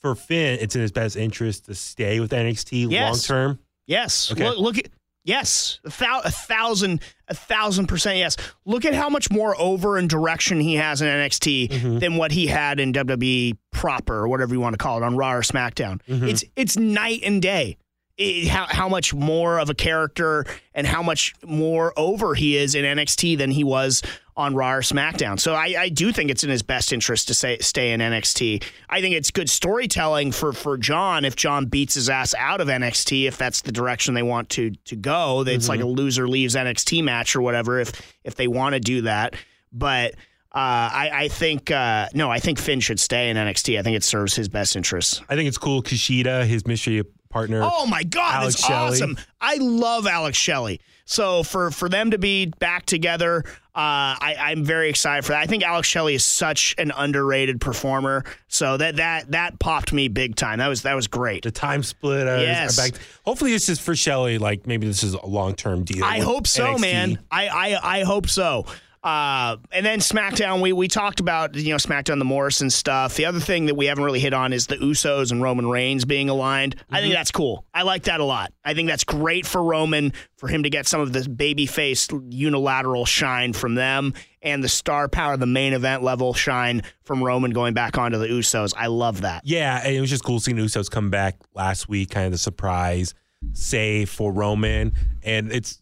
[0.00, 3.58] for Finn, it's in his best interest to stay with NXT long term?
[3.86, 4.30] Yes.
[4.32, 4.48] Okay.
[4.48, 4.88] Look, look at
[5.24, 8.36] yes, a, thou, a thousand, a thousand percent yes.
[8.64, 11.98] Look at how much more over and direction he has in NXT Mm-hmm.
[11.98, 15.16] than what he had in WWE proper or whatever you want to call it on
[15.16, 16.00] Raw or SmackDown.
[16.08, 16.26] Mm-hmm.
[16.28, 17.76] It's it's night and day.
[18.22, 20.44] It- how how much more of a character
[20.74, 24.02] and how much more over he is in NXT than he was
[24.34, 25.38] on Raw or SmackDown.
[25.38, 28.62] So I, I do think it's in his best interest to say, stay in NXT.
[28.88, 32.68] I think it's good storytelling for for John if John beats his ass out of
[32.68, 35.44] NXT if that's the direction they want to to go.
[35.46, 37.92] It's like a loser leaves NXT match or whatever if
[38.24, 39.34] if they want to do that.
[39.72, 40.12] But
[40.54, 40.58] uh,
[40.92, 43.78] I, I think uh, no, I think Finn should stay in NXT.
[43.78, 45.22] I think it serves his best interests.
[45.28, 45.82] I think it's cool.
[45.82, 47.02] Kushida, his mystery
[47.32, 47.60] partner.
[47.64, 48.88] Oh my God, Alex that's Shelley.
[48.98, 49.16] awesome!
[49.40, 50.80] I love Alex Shelley.
[51.04, 53.42] So for for them to be back together,
[53.74, 55.40] uh, I, I'm very excited for that.
[55.40, 58.24] I think Alex Shelley is such an underrated performer.
[58.48, 60.60] So that that that popped me big time.
[60.60, 61.42] That was that was great.
[61.42, 62.28] the time split.
[62.28, 62.78] Uh, Yes.
[62.78, 63.00] are back.
[63.24, 64.38] Hopefully, this is for Shelley.
[64.38, 66.04] Like maybe this is a long term deal.
[66.04, 66.80] I hope so, NXT.
[66.80, 67.18] man.
[67.30, 68.64] I, I I hope so.
[69.02, 73.16] Uh, and then SmackDown, we we talked about you know SmackDown the Morrison stuff.
[73.16, 76.04] The other thing that we haven't really hit on is the Usos and Roman Reigns
[76.04, 76.76] being aligned.
[76.88, 77.02] I Mm-hmm.
[77.02, 77.64] think that's cool.
[77.74, 78.52] I like that a lot.
[78.64, 83.04] I think that's great for Roman for him to get some of the babyface unilateral
[83.04, 87.74] shine from them and the star power, the main event level shine from Roman going
[87.74, 88.72] back onto the Usos.
[88.76, 89.42] I love that.
[89.44, 93.14] Yeah, it was just cool seeing Usos come back last week, kind of the surprise
[93.52, 94.92] save for Roman,
[95.24, 95.81] and it's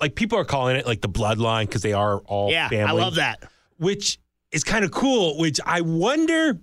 [0.00, 2.84] like people are calling it like the bloodline because they are all Yeah, family.
[2.86, 3.42] I love that.
[3.78, 4.18] which
[4.52, 5.38] is kind of cool.
[5.38, 6.58] Which I wonder,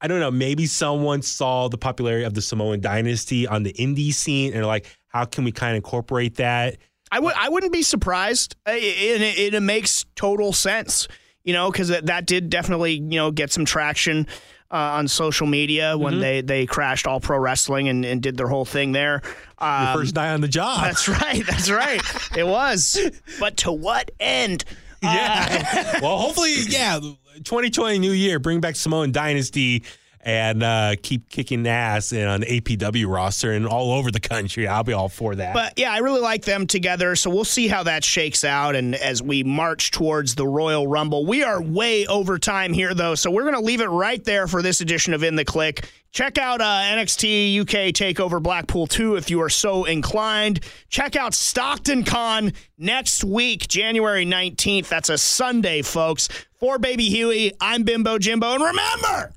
[0.00, 4.12] I don't know, maybe someone saw the popularity of the Samoan dynasty on the indie
[4.12, 6.76] scene and like, how can we kind of incorporate that?
[7.10, 8.56] I would I wouldn't be surprised.
[8.66, 11.08] Uh, It, it, it makes total sense,
[11.44, 14.26] you know, because that, that did definitely you know get some traction
[14.72, 18.48] uh, on social media when they they crashed all pro wrestling and, and did their
[18.48, 19.20] whole thing there.
[19.58, 20.82] Um, First night on the job.
[20.82, 21.44] that's right.
[21.46, 22.00] That's right.
[22.36, 22.98] it was,
[23.38, 24.64] but to what end?
[25.02, 26.00] Yeah.
[26.02, 26.98] well, hopefully, yeah.
[27.44, 29.84] 2020 new year, bring back Samoan Dynasty
[30.22, 34.68] and uh, keep kicking ass in the APW roster and all over the country.
[34.68, 35.52] I'll be all for that.
[35.52, 37.16] But yeah, I really like them together.
[37.16, 38.76] So we'll see how that shakes out.
[38.76, 43.16] And as we march towards the Royal Rumble, we are way over time here, though.
[43.16, 45.88] So we're going to leave it right there for this edition of In the Click.
[46.12, 50.60] Check out uh, NXT UK Takeover Blackpool 2 if you are so inclined.
[50.90, 54.88] Check out Stockton Con next week, January 19th.
[54.88, 56.28] That's a Sunday, folks.
[56.60, 58.52] For Baby Huey, I'm Bimbo Jimbo.
[58.52, 59.32] And remember,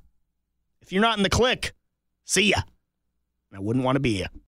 [0.86, 1.74] if you're not in the click,
[2.26, 2.62] see ya.
[3.52, 4.26] I wouldn't want to be you.